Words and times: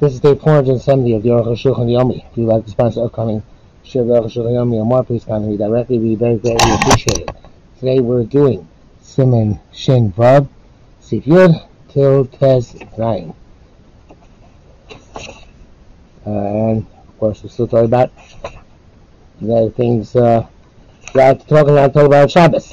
This 0.00 0.12
is 0.12 0.20
day 0.20 0.36
470 0.36 1.16
of 1.16 1.24
the 1.24 1.30
Aruch 1.30 1.46
HaShulchan 1.46 1.90
Yomi. 1.90 2.24
If 2.30 2.38
you'd 2.38 2.46
like 2.46 2.64
to 2.64 2.70
sponsor 2.70 3.02
upcoming 3.02 3.42
Shiv 3.82 4.06
Aruch 4.06 4.26
HaShulchan 4.26 4.52
Yomi 4.52 4.74
or 4.74 4.86
more, 4.86 5.02
please 5.02 5.24
contact 5.24 5.50
me 5.50 5.56
directly. 5.56 5.98
We 5.98 6.14
very 6.14 6.36
greatly 6.36 6.70
appreciate 6.70 7.18
it. 7.18 7.30
Today 7.80 7.98
we're 7.98 8.22
doing 8.22 8.68
Siman 9.02 9.58
Shin 9.72 10.12
Vav, 10.12 10.48
Sif 11.00 11.24
Yud, 11.24 11.66
Til 11.88 12.26
Tez 12.26 12.74
Zayin. 12.96 13.34
Uh, 16.24 16.30
and 16.30 16.86
of 16.86 17.18
course 17.18 17.42
we're 17.42 17.50
still 17.50 17.66
talking 17.66 17.86
about 17.86 18.12
the 19.40 19.72
things 19.76 20.14
uh, 20.14 20.46
we 21.12 21.22
have 21.22 21.40
to 21.40 21.46
talk 21.48 21.66
about, 21.66 21.92
talk 21.92 22.06
about 22.06 22.30
Shabbos. 22.30 22.72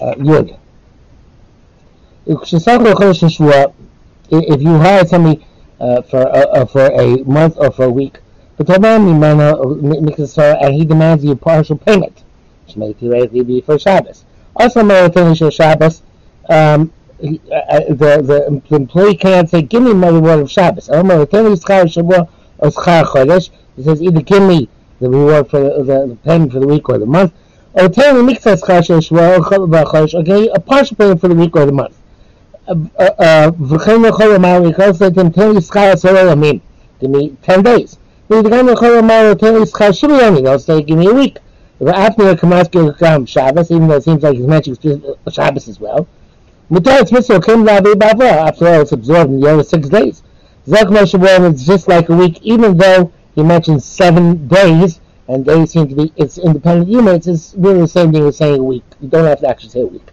Uh, 0.00 0.14
Yud. 0.14 0.56
If 2.26 2.52
you 4.62 4.78
hire 4.78 5.04
somebody 5.04 5.44
uh, 5.80 6.02
for 6.02 6.28
uh, 6.28 6.46
uh, 6.46 6.66
for 6.66 6.86
a 6.92 7.16
month 7.24 7.56
or 7.56 7.70
for 7.70 7.84
a 7.84 7.90
week. 7.90 8.18
But 8.56 8.68
and 8.68 9.08
he 10.74 10.84
demands 10.84 11.24
you 11.24 11.34
partial 11.34 11.78
payment, 11.78 12.22
which 12.66 12.76
may 12.76 12.92
theoretically 12.92 13.42
be 13.42 13.62
for 13.62 13.78
Shabbos. 13.78 14.26
Also, 14.54 14.82
Marathon 14.82 15.34
Shabbos, 15.34 16.02
um, 16.50 16.92
he, 17.18 17.40
uh, 17.50 17.54
uh, 17.54 17.80
the, 17.88 18.62
the 18.68 18.76
employee 18.76 19.16
cannot 19.16 19.48
say, 19.48 19.62
"Give 19.62 19.82
me 19.82 19.94
my 19.94 20.08
reward 20.08 20.40
of 20.40 20.50
Shabbos." 20.50 20.88
He 20.88 20.92
says, 23.82 24.02
"Either 24.02 24.20
give 24.20 24.42
me 24.42 24.68
the 25.00 25.08
reward 25.08 25.48
for 25.48 25.60
the, 25.60 25.82
the, 25.82 26.08
the 26.08 26.18
payment 26.22 26.52
for 26.52 26.60
the 26.60 26.66
week 26.66 26.86
or 26.90 26.98
the 26.98 27.06
month, 27.06 27.32
or 27.72 27.88
tell 27.88 28.22
me 28.22 28.34
a 28.34 28.40
partial 30.60 30.96
payment 30.96 31.20
for 31.20 31.28
the 31.28 31.34
week 31.34 31.56
or 31.56 31.64
the 31.64 31.72
month." 31.72 31.99
וכן 33.69 34.05
יכול 34.07 34.25
לומר, 34.25 34.59
לקרוא 34.59 34.85
תן 35.33 35.51
לי 35.51 35.61
שכר 35.61 35.79
עשרה 35.79 36.31
ימים, 36.31 36.59
give 37.01 37.05
me 37.05 37.49
10 37.49 37.61
days. 37.61 37.95
וגם 38.29 38.69
יכול 38.69 38.87
לומר, 38.87 39.33
תן 39.33 39.55
לי 39.55 39.65
שכר 39.65 39.91
שבע 39.91 40.23
ימים, 40.27 40.45
I'll 40.45 40.59
say 40.59 40.89
give 40.89 40.97
me 40.97 41.07
a 41.07 41.13
week. 41.13 41.39
ואף 41.81 42.19
נראה 42.19 42.35
כמזכיר 42.35 42.91
גם 43.01 43.23
Shabbos, 43.27 43.71
even 43.71 43.87
though 43.87 43.97
it 43.97 44.03
seems 44.03 44.23
like 44.23 44.37
he's 44.37 44.47
mentioning 44.47 45.01
Shabbos 45.29 45.67
as 45.67 45.79
well. 45.81 46.01
מותר 46.71 46.99
את 47.01 47.11
מצווה 47.11 47.41
כן 47.41 47.63
להביא 47.65 47.95
בעבר, 47.97 48.47
after 48.47 48.61
all 48.61 48.81
it's 48.81 48.93
absorbed 48.93 49.29
in 49.29 49.41
the 49.41 49.47
other 49.47 49.63
six 49.63 49.89
days. 49.89 50.21
זה 50.65 50.77
כמו 50.87 51.07
שבועם, 51.07 51.51
it's 51.51 51.65
just 51.65 51.87
like 51.87 52.09
a 52.09 52.15
week, 52.15 52.39
even 52.43 52.77
though 52.77 53.09
he 53.35 53.43
mentions 53.43 53.83
seven 53.83 54.47
days, 54.47 54.99
and 55.27 55.45
days 55.45 55.71
seem 55.71 55.87
to 55.87 55.95
be, 55.95 56.11
it's 56.17 56.37
independent 56.37 56.87
units, 56.89 57.27
it's 57.27 57.53
really 57.57 57.81
the 57.81 57.87
same 57.87 58.11
thing 58.11 58.25
as 58.27 58.37
saying 58.37 58.59
a 58.59 58.63
week. 58.63 58.83
You 59.01 59.09
don't 59.09 59.25
have 59.25 59.39
to 59.41 59.47
actually 59.47 59.69
say 59.69 59.81
a 59.81 59.91
week. 59.97 60.07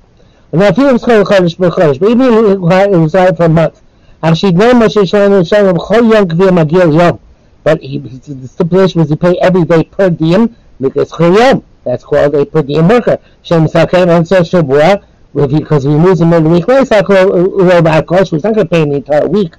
And 0.54 0.62
now 0.62 0.72
Piyam 0.72 0.98
Schol 0.98 1.26
Chodesh 1.26 1.58
B'Chodesh, 1.58 2.00
but 2.00 2.10
even 2.10 2.34
if 2.34 2.52
it 2.52 2.60
was 2.98 3.14
right 3.14 3.36
for 3.36 3.44
a 3.44 3.50
month, 3.50 3.82
know 4.24 4.30
much. 4.30 4.94
Moshe 4.94 5.10
Shalom 5.10 5.44
Shalom 5.44 5.76
Chol 5.76 6.10
Yom 6.14 6.26
Kvir 6.30 6.52
Magil 6.52 6.98
Yom. 6.98 7.20
But 7.66 7.82
he, 7.82 7.98
the 7.98 8.48
stipulation 8.48 9.02
was 9.02 9.10
he 9.10 9.18
pay 9.18 9.38
every 9.40 9.66
day 9.66 9.84
per 9.84 10.10
diem, 10.10 10.56
because 10.80 11.12
Chol 11.12 11.38
Yom. 11.38 11.64
That's 11.84 12.06
called 12.06 12.34
a 12.36 12.46
per 12.46 12.64
diem 12.64 12.88
worker. 12.88 13.20
Shem 13.44 13.68
Sakem 13.68 14.08
on 14.08 14.24
Shem 14.24 14.44
Shabua, 14.44 15.04
because 15.34 15.84
he 15.84 15.90
moves 15.90 16.22
him 16.22 16.32
in 16.32 16.46
the 16.46 16.50
week, 16.50 16.66
Moshe 16.66 16.88
Sakel 16.88 17.70
Rob 17.70 17.86
Akosh, 17.86 18.32
he's 18.32 18.44
not 18.44 18.56
going 18.56 18.68
to 18.68 18.72
pay 18.72 18.84
him 18.84 18.90
the 18.92 18.96
entire 18.96 19.28
week. 19.28 19.54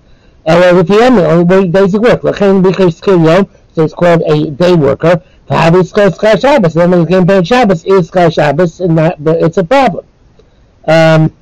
And 0.46 0.74
with 0.74 0.88
the 0.88 0.94
Yom, 0.94 1.18
only 1.18 1.68
days 1.68 1.92
he 1.92 1.98
work, 1.98 2.22
Lachen 2.22 2.62
Bichir 2.62 2.90
Schil 2.98 3.22
Yom, 3.22 3.46
so 3.74 3.84
it's 3.84 3.92
called 3.92 4.22
a 4.22 4.50
day 4.52 4.74
worker. 4.74 5.22
Pahavi 5.50 5.86
Schil 5.86 6.10
Schil 6.12 6.38
Shabbos, 6.38 6.72
then 6.72 6.90
when 6.90 7.00
he's 7.00 7.08
going 7.10 7.26
to 7.26 7.32
pay 7.34 7.44
Shabbos, 7.44 7.84
is 7.84 8.08
Schil 8.08 8.30
Shabbos, 8.30 8.80
and 8.80 8.96
that, 8.96 9.18
it's 9.20 9.58
a 9.58 9.64
problem. 9.64 10.06
Um, 10.88 11.32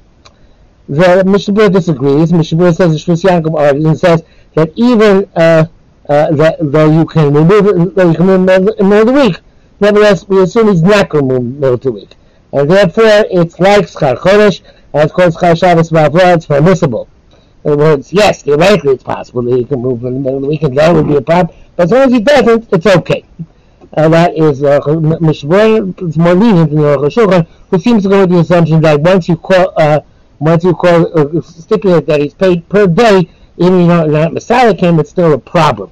the 0.89 1.25
Mishnah 1.25 1.71
disagrees. 1.71 2.33
Mishnah 2.33 2.73
says 2.75 3.05
Shvis 3.05 3.55
argues 3.55 3.85
and 3.85 3.99
says 3.99 4.25
that 4.55 4.73
even 4.77 5.29
uh, 5.37 5.67
uh, 6.09 6.31
that 6.33 6.57
though 6.61 6.91
you 6.91 7.07
can 7.07 7.33
remove 7.33 7.67
it, 7.67 7.95
though 7.95 8.11
you 8.11 8.17
can 8.17 8.27
remove 8.27 8.69
it 8.69 8.79
in 8.79 8.89
the 8.89 8.97
middle 8.97 9.01
of 9.01 9.07
the 9.07 9.13
week, 9.13 9.41
nevertheless 9.81 10.29
we 10.29 10.43
assume 10.43 10.69
he's 10.69 10.83
not 10.83 11.09
going 11.09 11.29
to 11.29 11.41
middle 11.41 11.75
of 11.75 11.81
the 11.81 11.93
week, 11.93 12.15
and 12.53 12.71
therefore 12.71 13.25
it's 13.31 13.59
like 13.59 13.87
Schar 13.87 14.17
Chodesh, 14.17 14.63
and 14.93 15.05
it's 15.05 15.13
called 15.13 15.35
Schar 15.35 15.59
Shabbos 15.59 15.91
Ma'avra. 15.91 16.37
It's 16.37 16.47
permissible. 16.47 17.09
In 17.65 17.73
other 17.73 17.83
words, 17.83 18.13
yes, 18.13 18.43
theoretically 18.43 18.93
it's 18.93 19.03
possible 19.03 19.43
that 19.43 19.57
he 19.57 19.65
can 19.65 19.81
move 19.81 20.05
in 20.05 20.15
the 20.15 20.21
middle 20.21 20.37
of 20.37 20.43
the 20.43 20.49
week, 20.49 20.63
and 20.63 20.77
that 20.77 20.93
would 20.95 21.07
be 21.09 21.17
a 21.17 21.23
problem. 21.23 21.57
But 21.75 21.85
as 21.85 21.91
long 21.91 22.03
as 22.03 22.13
he 22.13 22.21
doesn't, 22.21 22.73
it's 22.73 22.87
okay. 22.87 23.25
Uh, 23.97 24.11
that 24.11 24.37
is 24.37 24.63
uh, 24.63 24.79
Mishmor. 24.81 25.95
It's 26.07 26.19
more 26.19 26.35
lenient 26.35 26.71
than 26.71 27.47
who 27.71 27.79
seems 27.79 28.03
to 28.03 28.09
go 28.11 28.21
with 28.21 28.31
the 28.31 28.41
assumption 28.41 28.83
that 28.83 29.01
once 29.01 29.27
you 29.27 29.37
call, 29.37 29.73
uh, 29.79 30.01
once 30.39 30.65
you 30.65 30.75
call, 30.75 31.19
uh, 31.19 31.41
stipulate 31.41 32.05
that 32.05 32.21
he's 32.21 32.35
paid 32.35 32.69
per 32.69 32.87
day, 32.87 33.31
even 33.57 33.81
if 33.81 33.87
you're 33.89 34.07
not 34.09 34.35
Messiah 34.35 34.75
came, 34.75 35.01
it's 35.01 35.09
still 35.09 35.33
a 35.33 35.39
problem. 35.39 35.91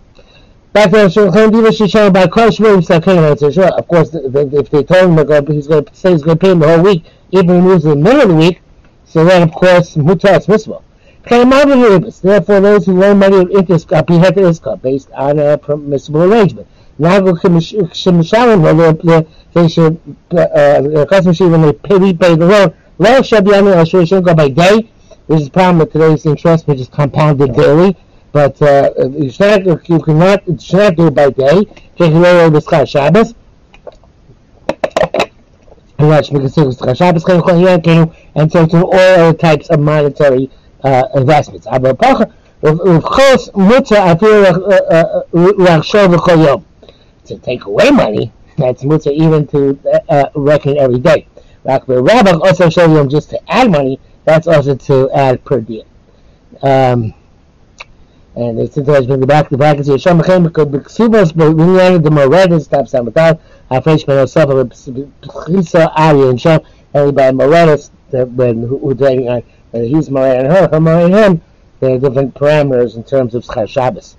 Back 0.74 0.90
to 0.90 0.96
Shulchan 0.96 1.50
Diva 1.50 1.68
Shishon 1.68 2.12
by 2.12 2.26
Kosh 2.26 2.56
Sure, 2.56 3.68
of 3.68 3.88
course, 3.88 4.10
if 4.12 4.70
they 4.70 4.82
told 4.82 5.18
him 5.18 5.46
he's 5.46 5.66
going 5.66 5.84
to 5.86 5.94
say 5.94 6.12
he's 6.12 6.22
going 6.22 6.36
to 6.36 6.44
pay 6.44 6.50
him 6.50 6.58
the 6.58 6.68
whole 6.68 6.84
week, 6.84 7.04
even 7.30 7.48
if 7.48 7.56
he 7.56 7.60
moves 7.62 7.84
in 7.86 7.90
the 7.90 7.96
middle 7.96 8.20
of 8.20 8.28
the 8.28 8.34
week, 8.34 8.60
so 9.06 9.24
then 9.24 9.42
of 9.42 9.52
course 9.52 9.94
Mutar 9.94 10.38
is 10.38 10.46
mitzvah. 10.46 10.80
Therefore, 12.20 12.60
those 12.60 12.84
who 12.84 13.00
loan 13.00 13.18
money 13.18 13.38
of 13.38 13.50
interest 13.50 13.90
are 13.94 14.02
based 14.02 15.10
on 15.12 15.38
a 15.38 15.56
permissible 15.56 16.24
arrangement. 16.24 16.68
Nagu 16.99 17.33
Shemishalim, 17.39 18.61
whether 18.61 19.25
they 19.53 19.67
should, 19.69 19.99
uh, 20.31 21.05
custom 21.05 21.51
when 21.51 21.61
they 21.61 21.73
pay, 21.73 21.97
repay 21.97 22.35
the 22.35 22.45
loan, 22.45 22.73
Lo 22.97 23.21
Shabyami 23.21 23.73
Ashur 23.73 24.05
shouldn't 24.05 24.25
go 24.25 24.35
by 24.35 24.49
day, 24.49 24.89
which 25.27 25.39
is 25.39 25.45
the 25.45 25.51
problem 25.51 25.79
with 25.79 25.93
today's 25.93 26.25
interest, 26.25 26.67
which 26.67 26.81
is 26.81 26.89
compounded 26.89 27.55
daily. 27.55 27.95
But 28.33 28.61
uh, 28.61 28.91
you 29.17 29.31
should 29.31 29.65
not, 29.65 29.89
you 29.89 29.99
cannot, 29.99 30.47
you 30.47 30.59
should 30.59 30.77
not 30.77 30.95
do 30.97 31.07
it 31.07 31.15
by 31.15 31.29
day. 31.29 31.65
Kehiloro 31.97 32.51
B'Schar 32.51 32.87
Shabbos. 32.87 33.33
And 35.97 36.11
that 36.11 36.25
should 36.25 36.33
be 36.33 36.39
considered 36.41 36.73
B'Schar 36.73 36.97
Shabbos, 36.97 37.23
and 38.35 38.51
so 38.51 38.65
to 38.67 38.77
all 38.85 38.93
other 38.93 39.37
types 39.37 39.69
of 39.69 39.79
monetary 39.79 40.51
uh, 40.83 41.03
investments. 41.15 41.65
Of 42.61 43.03
course, 43.03 43.49
mutter 43.55 43.95
אפילו 43.95 44.43
לחשוב 45.57 46.13
לכל 46.13 46.39
יום 46.39 46.61
to 47.26 47.38
take 47.38 47.64
away 47.64 47.90
money, 47.90 48.32
that's 48.56 48.84
mutter 48.84 49.10
even 49.10 49.46
to 49.48 49.78
uh, 49.92 50.12
uh 50.12 50.30
reckon 50.34 50.78
every 50.78 50.98
day. 50.98 51.26
Rabbi 51.64 52.32
also 52.32 52.68
showed 52.68 52.96
him 52.96 53.08
just 53.08 53.30
to 53.30 53.40
add 53.50 53.70
money, 53.70 53.98
that's 54.24 54.46
also 54.46 54.74
to 54.74 55.10
add 55.12 55.44
per 55.44 55.60
diem. 55.60 55.86
Um, 56.62 57.14
and 58.36 58.58
it's 58.58 58.74
bring 58.74 59.20
the 59.20 59.26
back 59.26 59.48
the 59.48 59.56
brackets 59.56 59.86
here. 59.88 59.98
Shem 59.98 60.18
Mechem 60.18 60.48
B'Ksubos 60.48 61.32
B'Minyan 61.32 62.02
the 62.02 62.10
Moredas 62.10 62.68
Tap 62.68 62.86
Samatar 62.86 63.38
Afresh 63.70 64.04
Ben 64.06 64.16
Yosef 64.18 64.48
B'Chisa 64.48 65.92
Ari 65.94 66.28
and 66.30 66.40
Shem 66.40 66.60
and 66.94 67.14
by 67.14 67.30
Moredas 67.30 67.90
when 68.10 68.62
who 68.62 68.94
taking 68.94 69.28
on 69.28 69.42
whether 69.70 69.86
he's 69.86 70.10
Mored 70.10 70.36
and 70.38 70.48
her, 70.48 70.68
her 70.68 70.80
Mored 70.80 71.12
and 71.12 71.14
him, 71.14 71.42
there 71.80 71.94
are 71.94 71.98
different 71.98 72.34
parameters 72.34 72.96
in 72.96 73.04
terms 73.04 73.34
of 73.34 73.44
Shabbos. 73.68 74.16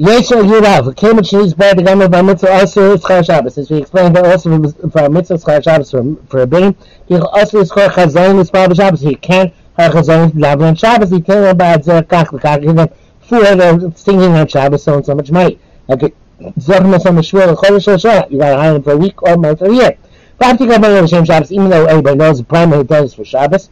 Yes, 0.00 0.30
Yurav, 0.30 0.96
came 0.96 1.18
and 1.18 1.26
she's 1.26 1.54
by 1.54 1.74
the 1.74 1.82
Gamma 1.82 2.08
by 2.08 2.22
Mitzvah 2.22 2.52
also 2.52 2.92
is 2.92 3.02
Shabbos. 3.26 3.58
As 3.58 3.68
we 3.68 3.78
explained, 3.78 4.14
that 4.14 4.24
also 4.24 4.70
for 4.90 5.08
Mitzvah 5.08 5.38
Char 5.38 5.60
Shabbos 5.60 5.90
for, 5.90 6.40
a 6.40 6.46
Bing, 6.46 6.76
he 7.08 7.16
also 7.16 7.58
is 7.58 7.72
called 7.72 7.90
Chazayin 7.90 8.38
is 8.38 8.48
Char 8.48 8.72
Shabbos. 8.72 9.00
He 9.00 9.16
can't 9.16 9.52
have 9.76 9.90
Chazayin 9.90 10.30
Lavan 10.34 10.68
on 10.68 10.76
Shabbos. 10.76 11.10
He 11.10 11.20
can't 11.20 11.46
about 11.46 11.82
Zer 11.82 12.02
Kach, 12.02 12.30
the 12.30 12.38
Kach, 12.38 12.62
give 12.62 12.76
them 12.76 12.88
food, 13.22 13.98
singing 13.98 14.30
on 14.34 14.46
Shabbos, 14.46 14.84
so 14.84 14.94
and 14.94 15.04
so 15.04 15.16
much 15.16 15.32
money. 15.32 15.58
Like, 15.88 16.14
Zochmas 16.60 17.04
on 17.04 17.16
the 17.16 17.22
Shmuel, 17.22 17.56
Chodesh 17.56 18.00
Shah, 18.00 18.28
you 18.30 18.38
got 18.38 18.50
to 18.50 18.56
hire 18.56 18.76
him 18.76 18.84
for 18.84 18.92
a 18.92 18.96
week 18.96 19.20
or 19.24 19.36
month 19.36 19.62
or 19.62 19.66
a 19.66 19.74
year. 19.74 19.98
But 20.38 20.46
after 20.46 20.62
you 20.62 20.70
go 20.70 20.78
by 20.78 21.06
Shabbos, 21.06 21.50
even 21.50 21.70
though 21.70 21.86
everybody 21.86 22.16
knows 22.18 22.38
the 22.38 22.44
primary 22.44 22.84
does 22.84 23.14
for 23.14 23.24
Shabbos, 23.24 23.68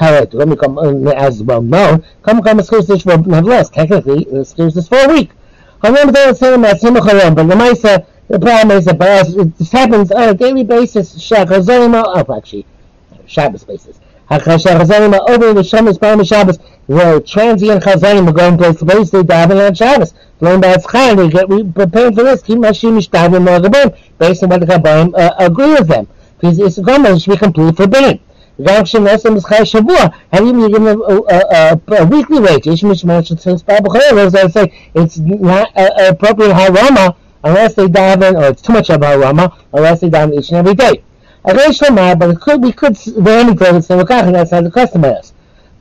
correct. 0.00 0.32
Let 0.32 0.48
me 0.48 0.56
come 0.56 0.78
as 1.08 1.42
well 1.42 1.62
known. 1.62 2.04
Come 2.22 2.42
come 2.42 2.58
excuse 2.58 2.86
this 2.86 3.02
for 3.02 3.18
nevertheless. 3.18 3.68
Technically, 3.68 4.26
excuse 4.32 4.74
this 4.74 4.90
uh, 4.90 4.96
for 4.96 5.10
a 5.10 5.12
week. 5.12 5.30
However, 5.82 6.10
they 6.10 6.32
say 6.32 6.56
that 6.56 6.80
Simcha 6.80 7.32
but 7.34 7.46
the 7.46 7.54
Maisa, 7.54 8.06
the 8.28 8.38
problem 8.38 8.78
is 8.78 8.86
that 8.86 8.98
this 8.98 9.74
uh, 9.74 9.78
happens 9.78 10.10
on 10.10 10.28
a 10.30 10.34
daily 10.34 10.64
basis. 10.64 11.14
Shachazorima, 11.16 12.02
oh, 12.06 12.36
actually, 12.36 12.66
Shabbos 13.26 13.64
basis. 13.64 14.00
Over 14.30 15.52
the 15.54 15.64
Shabbos, 15.64 15.98
Param 15.98 16.26
Shabbos, 16.26 16.58
the 16.86 17.22
transient 17.26 17.82
Chazarim 17.82 18.28
are 18.28 18.32
going 18.32 18.56
place 18.56 18.76
to 18.76 18.86
place, 18.86 19.10
they 19.10 19.22
daven 19.22 19.66
on 19.66 19.74
Shabbos. 19.74 20.14
Learn 20.40 20.60
by 20.60 20.74
Tzchai, 20.74 21.16
they 21.16 21.28
get 21.28 21.74
prepared 21.74 22.14
for 22.14 22.22
this. 22.22 22.40
Keep 22.42 22.58
Mashim 22.58 22.96
Mishtavim 22.96 23.44
Morgabim, 23.44 23.96
based 24.18 24.44
on 24.44 24.50
what 24.50 24.60
the 24.60 24.66
Kabbalim 24.66 25.12
uh, 25.18 25.34
agree 25.38 25.72
with 25.72 25.88
them. 25.88 26.06
Because 26.38 26.60
it's 26.60 26.78
a 26.78 26.82
government 26.82 27.20
should 27.20 27.32
be 27.32 27.38
completely 27.38 27.72
forbidden. 27.72 28.20
גם 28.61 28.83
כשנעשה 28.83 29.29
משכר 29.29 29.63
שבוע, 29.63 29.97
האם 30.31 30.65
you 30.65 30.69
give 30.69 30.83
them 30.83 31.01
a, 31.01 31.15
a, 31.15 31.39
a, 31.55 32.01
a 32.01 32.05
weekly 32.05 32.39
wage? 32.39 32.67
יש 32.73 32.83
מי 32.83 32.95
שצריך 33.23 33.61
פעם 33.65 33.83
בחיים, 33.83 34.17
as 34.27 34.35
I 34.35 34.47
say, 34.47 34.71
it's 34.95 35.17
not 35.17 35.67
uh, 35.75 36.09
appropriate 36.09 36.53
harama 36.53 37.13
unless 37.43 37.73
they 37.73 37.87
daven, 37.87 38.35
or 38.39 38.45
it's 38.51 38.61
too 38.61 38.73
much 38.73 38.89
of 38.89 39.01
harama, 39.01 39.53
unless 39.73 39.99
they 40.01 40.09
daven 40.09 40.33
each 40.33 40.51
and 40.51 40.67
every 40.67 40.73
day. 40.73 41.01
הרי 41.45 41.63
יש 41.69 41.83
לומר, 41.83 42.13
but 42.17 42.29
it 42.29 42.39
could, 42.39 42.61
we 42.63 42.71
could 42.71 42.97
very 43.17 43.55
clearly 43.55 43.81
say 43.81 43.95
וכך, 43.95 44.31
that's 44.31 44.51
how 44.51 44.61
the 44.61 44.71
custom 44.71 45.03
is. 45.03 45.33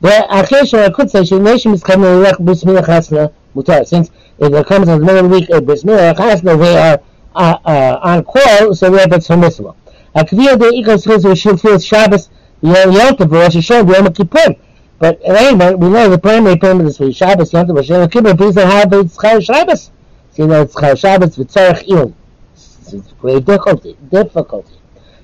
ואחרי 0.02 0.86
I 0.86 0.90
could 0.90 1.10
say 1.10 1.22
שנשם 1.24 1.72
מתכוון 1.72 2.22
ללך 2.22 2.36
בריס 2.40 2.64
מילה 2.64 2.82
חסנה 2.82 3.26
מותר, 3.54 3.82
since 3.84 4.10
if 4.40 4.52
it 4.52 4.66
comes 4.66 4.88
in 4.88 4.98
the 4.98 5.04
middle 5.04 5.24
of 5.24 5.30
the 5.30 5.36
week, 5.36 5.48
a 5.50 5.60
bris 5.60 5.84
milah 5.84 6.14
chasna, 6.16 6.58
they 6.58 6.76
are 6.76 6.98
uh, 7.36 7.56
uh, 7.64 7.98
on 8.02 8.24
call, 8.24 8.74
so 8.74 8.90
therefore 8.90 9.16
it's 9.16 9.28
permissible. 9.28 9.74
הקביעה 10.14 10.56
דאיכוס 10.56 11.06
חיזו 11.06 11.36
של 11.36 11.56
תפילת 11.56 11.80
Shabbos, 11.80 12.28
Yom 12.61 13.15
Tov, 13.15 13.31
Rosh 13.31 13.55
Hashanah, 13.55 13.93
Yom 13.93 14.13
Kippur. 14.13 14.55
But 14.99 15.19
anyway, 15.23 15.75
we 15.75 15.89
know 15.89 16.09
the 16.09 16.17
primary 16.17 16.57
payment 16.57 16.89
is 16.89 16.97
for 16.97 17.11
Shabbos, 17.11 17.53
Yom 17.53 17.67
Tov, 17.67 17.77
Hashanah, 17.77 18.11
Kippur, 18.11 18.35
please 18.35 18.55
don't 18.55 18.69
have 18.69 18.91
it's 18.93 19.17
Chayr 19.17 19.43
Shabbos. 19.43 19.91
So 20.31 20.43
you 20.43 20.47
know 20.47 20.61
it's 20.63 20.75
Chayr 20.75 20.97
Shabbos, 20.97 21.37
V'tzarech 21.37 21.83
Il. 21.87 22.13
It's 22.53 23.13
great 23.13 23.45
difficulty, 23.45 23.97
difficulty. 24.09 24.73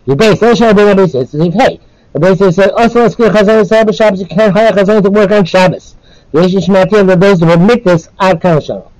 You 0.06 0.16
base, 0.16 0.40
that's 0.40 0.60
how 0.60 0.72
the 0.72 0.86
Rebbe 0.86 1.08
says, 1.08 1.32
hey, 1.32 1.80
the 2.14 2.20
Rebbe 2.20 2.52
says, 2.52 2.72
also 2.78 3.02
let's 3.02 3.16
get 3.16 3.34
Chazan 3.34 3.86
to 3.86 3.94
Shabbos, 3.94 4.20
you 4.20 4.28
can't 4.28 4.54
hire 4.54 4.72
Chazan 4.72 5.02
to 5.04 5.10
work 5.10 5.32
on 5.32 5.46
Shabbos. 5.46 5.96
The 6.32 6.48
Yesh 6.48 6.68
Shmatir, 6.68 7.08
the 7.08 7.16
those 7.16 7.40
who 7.40 7.52
admit 7.52 7.84
this, 7.84 8.10
are 8.20 8.38
Kan 8.38 8.62
Shalom. 8.62 8.92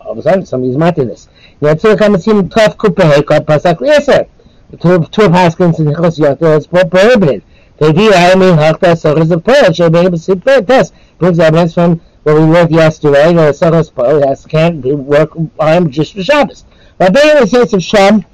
All 0.00 0.12
of 0.12 0.18
a 0.18 0.22
sudden, 0.22 0.46
somebody's 0.46 0.76
matir 0.76 1.06
this. 1.06 1.28
Yatzir 1.60 1.96
Kamasim 1.96 2.48
Tov 2.48 2.76
Kupehei, 2.76 3.24
called 3.26 3.46
Pasak 3.46 3.78
Yeser. 3.78 4.28
Of 4.72 4.80
Chos 4.80 6.18
Yotel 6.18 6.58
is 6.58 6.66
prohibited. 6.66 7.42
They 7.78 7.92
do, 7.92 8.12
I 8.12 8.34
mean, 8.34 8.56
Hakta 8.56 8.92
Sochas 8.94 9.30
of 9.30 9.42
Pearl, 9.42 9.72
should 9.72 9.92
be 9.92 9.98
able 10.00 10.10
to 10.10 10.18
see 10.18 10.34
test. 10.34 10.92
Brings 11.18 11.38
evidence 11.38 11.74
from 11.74 12.00
what 12.22 12.34
we 12.34 12.42
learned 12.42 12.70
yesterday, 12.70 13.32
that 13.32 13.54
Sochas 13.54 13.92
Pearl 13.94 14.26
has, 14.26 14.44
can't 14.44 14.84
work 14.84 15.30
on 15.58 15.90
just 15.90 16.14
for 16.14 16.22
Shabbos. 16.22 16.64
But 16.98 17.14
then 17.14 17.42
it 17.42 17.48
says 17.48 17.72
of 17.72 17.82
Shem, 17.82 18.24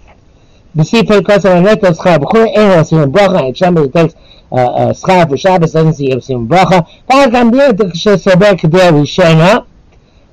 the 0.74 0.82
Sifei 0.82 1.20
Kosar 1.20 1.56
and 1.56 1.66
Netos 1.66 1.96
Chav, 1.98 2.18
B'chur 2.18 2.48
Ein 2.48 2.78
Hasim 2.78 3.12
Bracha, 3.12 3.46
and 3.46 3.56
Shem 3.56 3.92
takes 3.92 4.14
uh, 4.52 4.92
schar 4.92 5.28
for 5.28 5.36
Shabbos 5.36 5.72
doesn't 5.72 5.94
see 5.94 6.10
Yom 6.10 6.48
Bracha. 6.48 6.86
But 7.06 7.34
I'm 7.34 7.50
there 7.50 7.72
to 7.72 7.84
Shesober 7.84 8.58
Kedei 8.58 8.90
Rishona, 8.92 9.66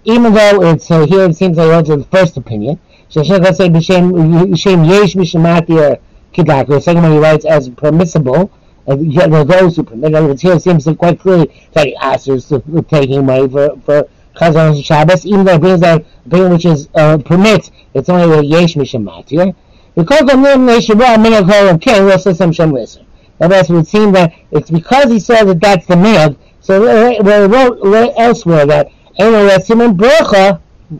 even 0.04 0.34
though 0.34 0.70
it's 0.70 0.90
uh, 0.92 1.06
here 1.06 1.26
it 1.26 1.36
seems 1.36 1.58
like 1.58 1.72
also 1.72 1.98
the 1.98 2.06
first 2.06 2.38
opinion. 2.38 2.80
Sheshem 3.14 3.56
say 3.56 3.70
B'Shem 3.70 4.88
Yesh 4.90 5.14
Mishemati 5.14 6.00
Kidak. 6.34 6.68
The 6.68 6.82
second 6.82 7.04
one 7.04 7.12
he 7.12 7.20
writes 7.20 7.46
as 7.46 7.70
permissible. 7.70 8.52
Uh, 8.90 8.98
yeah, 8.98 9.28
there 9.28 9.42
are 9.42 9.46
those 9.46 9.76
who 9.76 9.84
permit. 9.84 10.16
In 10.16 10.36
here 10.36 10.54
it 10.54 10.64
seems 10.64 10.88
quite 10.98 11.20
clearly 11.20 11.54
that 11.74 11.86
he 11.86 11.96
asks 11.98 12.52
taking 12.90 13.24
money 13.24 13.48
for 13.48 13.78
for 13.86 14.10
Chazon 14.36 14.84
Shabbos, 14.84 15.28
even 15.28 15.46
though 15.46 15.54
it 15.54 15.62
brings 15.62 15.80
that 15.82 16.04
opinion 16.26 16.54
which 16.54 16.66
is 16.66 16.90
uh, 16.96 17.20
permits. 17.20 17.70
It's 17.94 18.10
only 18.10 18.36
a 18.36 18.42
Yesh 18.42 18.74
Mishemati. 18.74 19.56
Because 19.94 20.22
of 20.22 20.60
nation, 20.62 20.98
well, 20.98 21.16
Minakol 21.20 21.70
and 21.70 22.06
we'll 22.06 22.18
say 22.18 22.34
some 22.34 22.52
Shem 22.52 22.72
Listen. 22.72 23.06
Otherwise, 23.40 23.70
it 23.70 23.74
would 23.74 23.88
seem 23.88 24.12
that 24.14 24.34
it's 24.50 24.72
because 24.72 25.12
he 25.12 25.20
said 25.20 25.44
that 25.44 25.62
that's 25.62 25.86
the 25.86 25.94
minhag. 25.94 26.36
So 26.62 26.82
we 26.82 27.20
wrote 27.20 28.14
elsewhere 28.18 28.66
that 28.66 28.90
Eno 29.20 29.56
Simon 29.60 29.96
Bracha. 29.96 30.60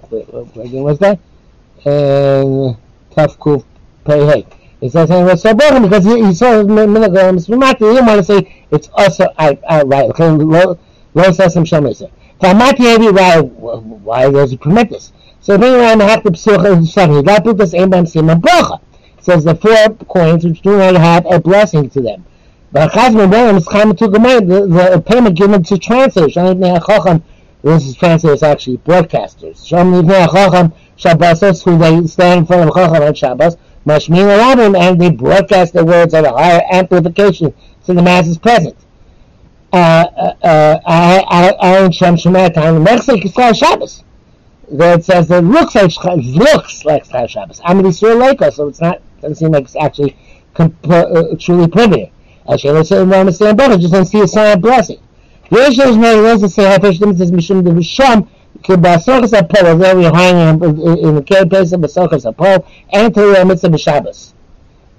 Where 0.10 0.84
was 0.84 1.00
that? 1.00 1.20
And 1.86 2.78
Kuf 3.12 3.64
Pei 4.06 4.26
Hey. 4.26 4.46
It 4.82 4.92
says 4.92 5.10
Eno 5.10 5.30
Ratzah 5.30 5.54
Bracha 5.54 5.82
because 5.82 6.04
he, 6.04 6.26
he 6.26 6.34
saw 6.34 6.64
minhag 6.64 7.14
Mimati. 7.48 7.80
He 7.80 7.86
didn't 7.86 8.06
want 8.06 8.20
to 8.20 8.24
say 8.24 8.66
it's 8.72 8.90
also 8.94 9.28
out, 9.38 9.58
uh, 9.64 9.80
outright. 9.82 10.10
Okay, 10.10 10.30
Lo 10.30 10.78
Sesam 11.16 11.66
Shem 11.66 11.86
Listen. 11.86 12.10
Famati 12.42 12.80
Heavy, 12.80 13.10
why 13.10 13.40
why 13.40 14.30
does 14.30 14.52
he 14.52 14.58
permit 14.58 14.90
this? 14.90 15.14
So 15.40 15.58
then 15.58 15.80
around 15.80 16.00
the 16.00 16.06
half 16.06 16.24
the 16.24 16.32
psucha 16.32 16.86
seven. 16.88 17.18
He 17.18 17.24
got 17.24 17.44
this 17.58 17.74
Abraham 17.74 18.06
Simon 18.06 18.42
Bracha. 18.42 18.82
Says 19.22 19.46
the 19.46 19.56
four 19.56 19.96
coins 20.08 20.44
which 20.44 20.62
do 20.62 20.78
not 20.78 20.96
have 20.96 21.26
a 21.32 21.40
blessing 21.40 21.90
to 21.92 22.02
them. 22.02 22.26
But 22.74 22.92
Chazman 22.92 23.32
Baram 23.32 23.58
is 23.58 23.66
Chama 23.66 23.98
to 24.00 24.08
the, 24.08 24.20
the 24.20 25.02
payment 25.02 25.38
given 25.38 25.64
to 25.64 25.78
translators. 25.78 27.22
This 27.64 27.86
is 27.86 27.96
translators 27.96 28.44
actually 28.44 28.78
broadcasters. 28.80 29.66
Shem 29.66 29.94
Livnei 29.94 30.30
Chacham 30.30 30.74
Shabbosos 31.04 31.64
who 31.64 31.78
they 31.78 32.08
stand 32.08 32.40
in 32.40 32.46
front 32.46 32.70
of 32.70 32.76
Chacham 32.76 33.04
on 33.04 33.14
Shabbos. 33.14 33.58
Mashmin 33.86 34.26
Alavim 34.26 34.80
and 34.80 35.00
they 35.00 35.12
broadcast 35.12 35.74
their 35.74 35.84
words 35.84 36.14
at 36.14 36.24
a 36.24 36.32
higher 36.32 36.62
amplification 36.72 37.54
to 37.86 37.94
the 37.94 38.02
masses 38.02 38.38
present. 38.38 38.78
Uh, 39.74 40.06
uh, 40.44 40.80
uh, 40.86 41.54
Aaron 41.62 41.92
Shem 41.92 42.16
Shemat 42.16 42.56
on 42.58 42.84
Mexico 42.84 43.52
Shabbos 43.54 44.04
that 44.72 45.00
it 45.00 45.06
says 45.06 45.30
it 45.30 45.44
looks 45.44 45.76
like 45.76 45.92
looks 46.24 46.86
like 46.86 47.08
Chayv 47.08 47.30
Shabbos. 47.30 47.62
Amid 47.66 47.86
Yisrael 47.86 48.22
Leiko, 48.22 48.52
so 48.52 48.68
it's 48.68 48.82
not 48.82 49.02
doesn't 49.22 49.36
seem 49.36 49.52
like 49.52 49.66
it's 49.66 49.76
actually 49.76 50.16
comp- 50.54 50.90
uh, 50.90 51.24
truly 51.40 51.68
prohibited. 51.68 52.10
Actually, 52.52 52.74
let's 52.74 52.90
say 52.90 52.98
around 52.98 53.28
the 53.28 53.34
same 53.34 53.56
brother, 53.56 53.78
just 53.78 53.94
don't 53.94 54.06
see 54.06 54.22
a 54.22 54.28
sign 54.28 54.54
of 54.54 54.62
blessing. 54.62 55.00
Yesh 55.50 55.78
is 55.78 55.98
made 55.98 56.16
those 56.16 56.42
that 56.42 56.50
say 56.50 56.64
Hafish 56.64 57.00
Dim 57.00 57.16
says 57.16 57.32
Mishum 57.32 57.64
de 57.64 57.72
Misham 57.72 58.28
Kibasochas 58.64 59.38
Apol, 59.38 59.78
there 59.78 59.96
we 59.96 60.04
hang 60.06 60.38
in, 60.38 60.64
in 60.98 61.16
the 61.16 61.22
cave 61.22 61.50
place 61.50 61.72
of 61.74 61.82
Basochas 61.82 62.26
Apol, 62.26 62.66
and 62.92 63.14
to 63.14 63.22
the 63.22 63.46
mitzvah 63.46 63.78
Shabbos. 63.78 64.34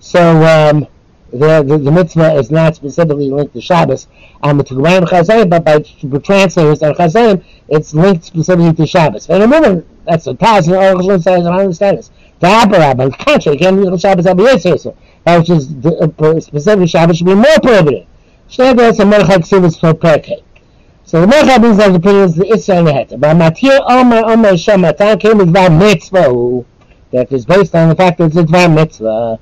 So 0.01 0.21
um, 0.21 0.87
the, 1.33 1.63
the, 1.63 1.79
the 1.79 1.91
mitzvah 1.91 2.35
is 2.35 2.51
not 2.51 2.77
specifically 2.77 3.31
linked 3.31 3.55
to 3.55 3.61
Shabbos, 3.61 4.07
um, 4.43 4.63
to 4.63 4.75
Gemayim 4.75 5.05
Chazayim, 5.07 5.49
but 5.49 5.65
by 5.65 5.81
translators 6.21 6.83
on 6.83 6.95
Chazayim, 6.95 7.43
it's 7.69 7.95
linked 7.95 8.25
specifically 8.25 8.75
to 8.75 8.87
Shabbos. 8.87 9.29
And 9.31 9.43
remember, 9.43 9.85
that's 10.05 10.27
what 10.27 10.39
Taz 10.39 10.67
and 10.67 10.75
Orchel 10.75 11.23
says, 11.23 11.47
and 11.47 11.49
I 11.49 11.61
understand 11.61 11.99
this. 11.99 12.11
The 12.41 12.49
Aparab, 12.49 13.01
on 13.01 13.11
the 13.11 13.17
contrary, 13.17 13.57
can't 13.57 13.77
be 13.79 13.99
Shabbos 13.99 14.27
Abba 14.27 14.43
Yitzhak, 14.43 14.95
which 15.39 15.51
is 15.51 15.75
uh, 15.87 16.41
specifically 16.41 16.87
Shabbos 16.87 17.17
should 17.17 17.27
be 17.27 17.35
more 17.35 17.59
prohibited. 17.63 18.07
Shnei 18.51 18.75
Beis 18.75 19.01
and 19.01 19.11
Merchak 19.11 19.49
Sivas 19.49 19.81
for 19.81 19.95
Perkei. 19.95 20.43
So 21.15 21.21
the 21.21 21.29
Merchak 21.29 21.61
brings 21.61 21.79
down 21.79 21.93
the 21.93 21.99
opinions 21.99 22.35
the 22.35 22.43
Isra 22.43 22.79
and 22.79 22.89
the 22.89 22.91
Heter. 22.91 23.21
But 23.21 23.37
Matir 23.37 23.81
Omer 23.89 24.25
Omer 24.25 24.55
Shamatan 24.55 25.21
came 25.21 25.39
with 25.39 25.55
Dvar 25.55 25.71
Mitzvah, 25.79 26.65
that 27.13 27.31
is 27.31 27.47
based 27.47 27.73
on 27.77 27.89
the 27.89 27.95
fact 27.95 28.19
that 28.19 28.25
it's 28.25 28.37
a 28.37 28.43
Dvar 28.43 28.75
Mitzvah. 28.75 29.39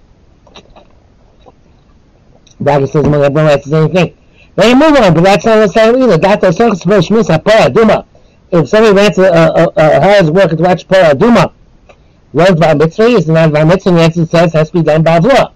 Braga 2.60 2.86
says 2.86 3.06
among 3.06 3.22
everyone 3.22 3.46
that's 3.46 3.64
the 3.64 3.70
same 3.70 3.90
thing. 3.90 4.16
They 4.54 4.74
move 4.74 4.98
on, 4.98 5.14
but 5.14 5.24
that's 5.24 5.46
not 5.46 5.60
necessarily 5.60 6.02
either. 6.02 6.18
That 6.18 6.42
does 6.42 6.58
not 6.58 6.76
suppose 6.76 7.08
Shmis 7.08 7.34
HaPorah 7.34 7.72
Duma. 7.72 8.04
If 8.50 8.68
somebody 8.68 8.94
rents 8.94 9.16
a, 9.16 9.22
a, 9.22 9.64
a, 9.64 9.72
a 9.74 10.00
hires 10.02 10.30
worker 10.30 10.56
to 10.56 10.62
watch 10.62 10.86
Porah 10.86 11.18
Duma, 11.18 11.54
learns 12.34 12.60
by 12.60 12.74
mitzvah, 12.74 13.04
is 13.04 13.28
not 13.28 13.50
by 13.50 13.64
mitzvah, 13.64 13.88
and 13.88 13.98
the 13.98 14.02
answer 14.02 14.26
says 14.26 14.52
has 14.52 14.68
to 14.68 14.74
be 14.74 14.82
done 14.82 15.02
by 15.02 15.16
law. 15.16 15.54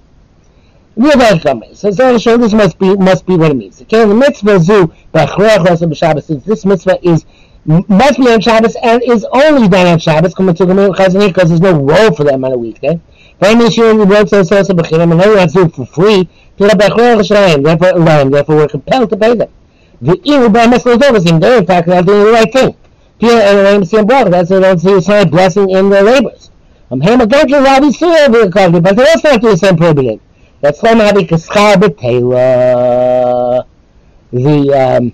So, 0.98 1.90
so 1.90 2.36
this 2.38 2.54
must 2.54 2.78
be 2.78 2.96
must 2.96 3.26
be 3.26 3.36
what 3.36 3.50
it 3.50 3.54
means. 3.54 3.82
Okay, 3.82 4.06
the 4.06 4.14
mitzvah 4.14 4.58
zu 4.58 4.90
b'Shabbos. 5.12 6.44
This 6.44 6.64
mitzvah 6.64 6.98
is 7.06 7.26
must 7.66 8.18
be 8.18 8.28
on 8.32 8.40
Shabbos 8.40 8.76
and 8.82 9.02
is 9.02 9.26
only 9.30 9.68
done 9.68 9.86
on 9.86 9.98
Shabbos, 9.98 10.34
because 10.34 11.48
there's 11.50 11.60
no 11.60 11.74
role 11.78 12.14
for 12.14 12.24
them 12.24 12.44
on 12.46 12.52
a 12.52 12.56
weekday. 12.56 12.98
In 13.42 13.58
the 13.58 14.06
word 14.08 14.30
says 14.30 14.50
also 14.50 14.72
b'chinim, 14.72 15.12
and 15.12 15.20
everyone's 15.20 15.52
doing 15.52 15.68
for 15.68 15.84
free. 15.84 16.28
Therefore, 16.56 16.80
therefore 18.30 18.56
we're 18.56 18.68
compelled 18.68 19.10
to 19.10 19.16
pay 19.18 19.34
them. 19.34 19.50
The 20.00 20.18
evil 20.24 20.48
by 20.48 20.66
Meslotovim, 20.66 21.40
they're 21.40 21.58
in 21.58 21.66
fact 21.66 21.88
not 21.88 22.06
doing 22.06 22.24
the 22.24 22.32
right 22.32 22.50
thing. 22.50 22.74
Pierre 23.20 23.42
and 23.42 23.84
Ram 23.86 24.06
brother, 24.06 24.30
that's 24.30 24.48
what 24.48 24.60
don't 24.60 24.78
see 24.78 25.12
a 25.12 25.26
blessing 25.26 25.68
in 25.68 25.90
their 25.90 26.04
labors. 26.04 26.50
I'm 26.90 27.02
Hama 27.02 27.26
Gadra 27.26 27.62
Rabbi 27.62 27.90
Sir, 27.90 28.28
but 28.80 28.96
they're 28.96 29.06
also 29.08 29.30
not 29.32 29.42
the 29.42 29.56
same 29.56 29.76
prohibitive. 29.76 30.20
That's 30.66 30.82
why 30.82 30.94
Mabi 30.94 31.28
Kaskar 31.28 31.76
B'Tela. 31.76 33.64
The, 34.32 34.72
um, 34.74 35.12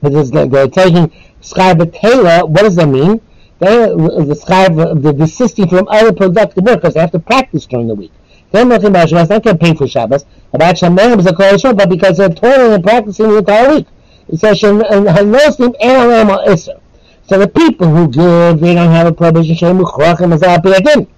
this, 0.00 0.30
they're 0.30 0.68
taking 0.68 1.12
B'Tela, 1.42 2.48
what 2.48 2.62
does 2.62 2.76
that 2.76 2.88
mean? 2.88 3.20
They, 3.58 3.66
the 3.68 4.34
Skar, 4.34 5.02
the 5.02 5.12
desisting 5.12 5.68
from 5.68 5.86
other 5.88 6.10
productive 6.14 6.64
work 6.64 6.76
because 6.76 6.94
they 6.94 7.00
have 7.00 7.10
to 7.10 7.18
practice 7.18 7.66
during 7.66 7.88
the 7.88 7.94
week. 7.94 8.12
They're 8.50 8.64
not 8.64 8.80
getting 8.80 9.58
paid 9.58 9.76
for 9.76 9.86
Shabbos. 9.86 10.24
About 10.54 10.76
Shemayim 10.76 11.18
is 11.18 11.26
a 11.26 11.58
short, 11.58 11.76
but 11.76 11.90
because 11.90 12.16
they're 12.16 12.30
toiling 12.30 12.72
and 12.72 12.82
practicing 12.82 13.28
the 13.28 13.36
entire 13.36 13.74
week. 13.74 13.86
It 14.28 14.40
says, 14.40 14.58
Hanostim 14.62 15.74
Elam 15.80 16.28
Isser. 16.48 16.80
So 17.28 17.38
the 17.38 17.48
people 17.48 17.88
who 17.88 18.08
give, 18.08 18.60
they 18.60 18.74
don't 18.74 18.90
have 18.90 19.06
a 19.06 19.12
prohibition, 19.12 19.54
Shem 19.54 19.80
Uchrachim 19.80 20.34
Azal 20.34 20.62
Piyadin 20.62 21.08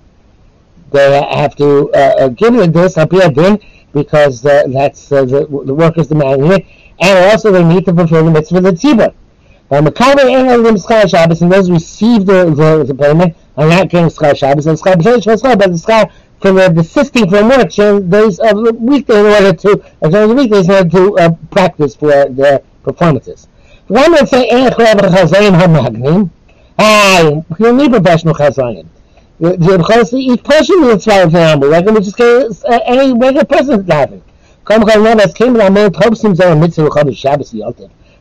they 0.91 1.23
have 1.31 1.55
to 1.57 1.91
uh, 1.93 2.29
give 2.29 2.55
you 2.55 2.67
this 2.67 2.95
din 2.95 3.59
because 3.93 4.45
uh, 4.45 4.65
that's 4.69 5.11
uh, 5.13 5.25
the, 5.25 5.47
the 5.65 5.75
workers 5.75 6.09
demanding 6.09 6.53
it, 6.53 6.67
and 7.01 7.31
also 7.31 7.51
they 7.51 7.65
need 7.65 7.85
to 7.85 7.95
fulfill 7.95 8.25
the 8.25 8.31
mitzvah 8.31 8.59
of 8.59 8.65
the 8.65 8.71
Schar 9.71 11.11
Shabbos, 11.11 11.43
and 11.43 11.53
those 11.53 11.71
receive 11.71 12.25
the, 12.27 12.47
the, 12.47 12.85
the 12.85 12.95
payment 12.95 13.37
are 13.57 13.69
not 13.69 13.89
getting 13.89 14.09
Schar 14.09 14.37
Shabbos, 14.37 14.67
and 14.67 14.79
Schar 14.79 15.03
Shabbos, 15.03 15.43
but 15.43 15.59
the 15.59 15.67
Schar 15.67 16.11
for 16.41 16.53
the 16.53 16.69
desisting 16.69 17.29
from 17.29 17.49
work 17.49 17.69
days 17.71 18.39
of 18.39 18.65
the 18.65 18.77
weekday 18.79 19.21
in 19.21 19.27
order 19.27 19.53
to, 19.53 19.85
uh, 20.03 20.09
during 20.09 20.29
the 20.29 20.35
weekdays 20.35 20.69
in 20.69 20.75
order 20.75 20.91
to 20.91 21.19
uh, 21.19 21.31
practice 21.51 21.97
for 21.97 22.29
their 22.29 22.61
performances. 22.83 23.49
One 23.89 24.13
would 24.13 24.29
say, 24.29 24.49
Ein 24.49 24.71
Chlev 24.71 25.01
Chazayim 25.01 25.59
HaMagnim, 25.59 26.31
Ah, 26.79 27.43
you 27.59 27.73
need 27.73 27.91
professional 27.91 28.35
Chazayim. 28.35 28.87
Each 29.41 30.43
person 30.43 30.83
needs 30.83 31.05
zwei 31.05 31.31
Family. 31.31 31.69
Like 31.69 31.87
we 31.87 32.01
just 32.01 32.17
get 32.17 32.51
uh, 32.65 32.81
any 32.85 33.13
regular 33.13 33.45
person 33.45 33.85
driving. 33.85 34.23
Come 34.65 34.85
come 34.85 35.05
now 35.05 35.15
as 35.15 35.33
came 35.33 35.61
on 35.61 35.73
man 35.75 35.91
Tobsim 35.91 36.35
Zeh 36.35 36.59
Mitzvah 36.59 36.89
Chodesh 36.89 37.17
Shabbos. 37.17 37.55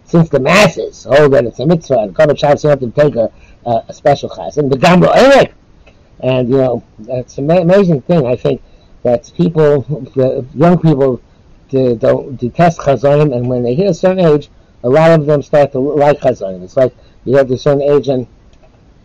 Since 0.05 0.29
the 0.29 0.39
masses 0.39 1.03
hold 1.03 1.33
that 1.33 1.45
it's 1.45 1.59
a 1.59 1.65
mitzvah 1.65 2.00
and 2.00 2.15
Chodesh 2.15 2.39
Shabbos 2.39 2.63
Yontif 2.63 2.95
take 2.95 3.15
a, 3.15 3.31
a, 3.65 3.93
special 3.93 4.29
chas. 4.29 4.57
And 4.57 4.71
the 4.71 4.77
Gamro 4.77 5.13
Erik. 5.15 5.53
And, 6.19 6.50
you 6.50 6.57
know, 6.57 6.83
it's 7.07 7.38
an 7.38 7.50
amazing 7.51 8.01
thing, 8.01 8.25
I 8.25 8.36
think, 8.36 8.62
that 9.03 9.31
people, 9.36 9.81
the 10.15 10.45
young 10.55 10.79
people, 10.79 11.21
to, 11.71 11.95
don't 11.95 12.38
detest 12.38 12.79
chazanim, 12.79 13.36
and 13.36 13.47
when 13.47 13.63
they 13.63 13.75
hit 13.75 13.88
a 13.88 13.93
certain 13.93 14.25
age, 14.25 14.50
a 14.83 14.89
lot 14.89 15.12
of 15.12 15.25
them 15.25 15.41
start 15.41 15.71
to 15.74 15.79
like 15.79 16.19
chazanim. 16.19 16.63
It's 16.63 16.77
like 16.77 16.95
you 17.25 17.36
have 17.36 17.51
a 17.51 17.57
certain 17.57 17.81
age 17.81 18.07
and 18.07 18.27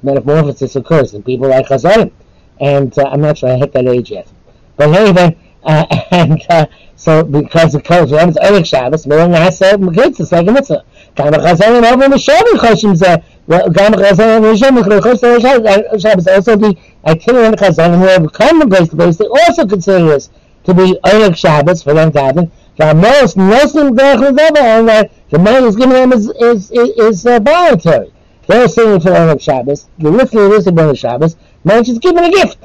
metamorphosis 0.02 0.76
occurs 0.76 1.14
in 1.14 1.22
people 1.22 1.48
like 1.48 1.66
Chazarim. 1.66 2.12
And 2.60 2.96
uh, 2.98 3.08
I'm 3.10 3.20
not 3.20 3.38
sure 3.38 3.50
I 3.50 3.56
hit 3.56 3.72
that 3.72 3.86
age 3.86 4.10
yet. 4.10 4.28
But 4.76 4.94
anyway, 4.94 5.36
uh, 5.64 5.86
and 6.10 6.42
uh, 6.50 6.66
so 6.96 7.24
because 7.24 7.74
it 7.74 7.84
comes 7.84 8.12
around, 8.12 8.30
it's 8.30 8.38
Erik 8.38 8.66
Shabbos, 8.66 9.06
Miller 9.06 9.26
Nasa, 9.26 9.72
Magritz, 9.72 10.20
it's 10.20 10.32
like 10.32 10.46
a 10.46 10.52
mitzvah. 10.52 10.84
Gama 11.14 11.38
Chazarim 11.38 11.90
over 11.92 12.06
Mishavim 12.06 12.58
Choshim 12.58 12.96
Zeh, 12.96 13.22
Gama 13.48 13.96
Chazarim 13.96 14.38
over 14.38 14.54
Mishavim 14.54 14.82
Choshim 14.82 16.00
Shabbos, 16.00 16.26
also 16.26 16.56
the 16.56 16.76
itinerant 17.06 17.58
Chazarim 17.58 17.98
who 17.98 18.06
have 18.06 18.32
come 18.32 18.60
from 18.60 18.70
place 18.70 18.88
to 18.88 18.96
place, 18.96 19.16
they 19.16 19.26
also 19.26 19.66
consider 19.66 20.06
this 20.06 20.30
to 20.64 20.74
be 20.74 20.98
Erik 21.04 21.36
Shabbos 21.36 21.82
for 21.82 21.92
them 21.92 22.12
to 22.12 22.20
happen. 22.20 22.50
Gamos 22.78 23.36
Nosim 23.36 23.96
Berach 23.96 24.18
Ledeber, 24.18 24.58
and 24.58 24.88
uh, 24.88 25.04
the 25.30 25.38
money 25.38 25.66
is 25.66 25.76
given 25.76 25.90
them 25.90 26.12
is, 26.12 26.28
is, 26.40 26.70
is, 26.70 26.88
is 26.98 27.26
uh, 27.26 27.38
voluntary. 27.40 28.12
They're 28.46 28.68
singing 28.68 29.00
for 29.00 29.10
Erik 29.10 29.40
Shabbos, 29.40 29.88
the 29.98 30.10
to 30.10 30.48
this 30.48 30.66
about 30.66 30.98
Shabbos, 30.98 31.36
man 31.64 31.82
is 31.82 31.98
given 31.98 32.24
a 32.24 32.30
gift. 32.30 32.58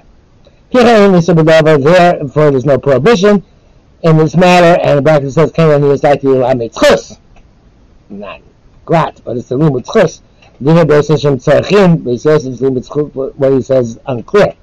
Here, 0.69 0.85
for 2.27 2.51
there's 2.51 2.65
no 2.65 2.77
prohibition 2.77 3.43
in 4.01 4.17
this 4.17 4.35
matter, 4.35 4.81
and 4.81 4.97
the 4.97 5.01
Bible 5.01 5.31
says, 5.31 5.51
"Can 5.51 5.83
he 5.83 5.89
is 5.89 6.03
like 6.03 6.21
the 6.21 6.29
Amitzchus." 6.29 7.19
Not 8.09 8.41
grat, 8.85 9.21
but 9.23 9.37
it's 9.37 9.51
a 9.51 9.53
Lumitzchus. 9.53 10.21
Dinah 10.61 10.85
Beis 10.85 11.09
Hashem 11.09 11.37
Tzarchim, 11.37 12.03
Beis 12.03 12.25
Yosef's 12.25 12.59
Lumitzchus, 12.59 13.13
what 13.35 13.53
he 13.53 13.61
says 13.61 13.99
unclear. 14.07 14.53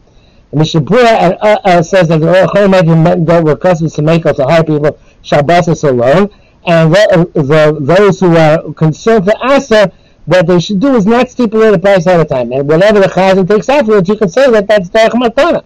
The 0.50 0.56
Mishnah 0.58 0.80
Berurah 0.80 1.38
uh, 1.40 1.58
uh, 1.64 1.82
says 1.82 2.08
that 2.08 2.20
the 2.20 2.26
Orachim 2.26 3.02
might 3.02 3.24
go 3.24 3.42
with 3.42 3.60
customs 3.60 3.94
to 3.94 4.02
make 4.02 4.26
us 4.26 4.38
a 4.38 4.44
high 4.44 4.62
people 4.62 4.98
Shabbos 5.22 5.84
alone, 5.84 6.30
and 6.66 6.92
the, 6.92 7.30
the, 7.34 7.78
those 7.80 8.20
who 8.20 8.36
are 8.36 8.72
concerned 8.74 9.24
for 9.24 9.34
Asa 9.42 9.92
what 10.26 10.46
they 10.46 10.58
should 10.58 10.80
do 10.80 10.94
is 10.94 11.06
not 11.06 11.30
stipulate 11.30 11.72
the 11.72 11.78
price 11.78 12.06
ahead 12.06 12.20
of 12.20 12.28
time. 12.28 12.52
And 12.52 12.68
whenever 12.68 13.00
the 13.00 13.06
chazan 13.06 13.48
takes 13.48 13.68
afterwards, 13.68 14.08
you 14.08 14.16
can 14.16 14.28
say 14.28 14.50
that 14.50 14.66
that's 14.66 14.88
derech 14.88 15.10
matana. 15.10 15.64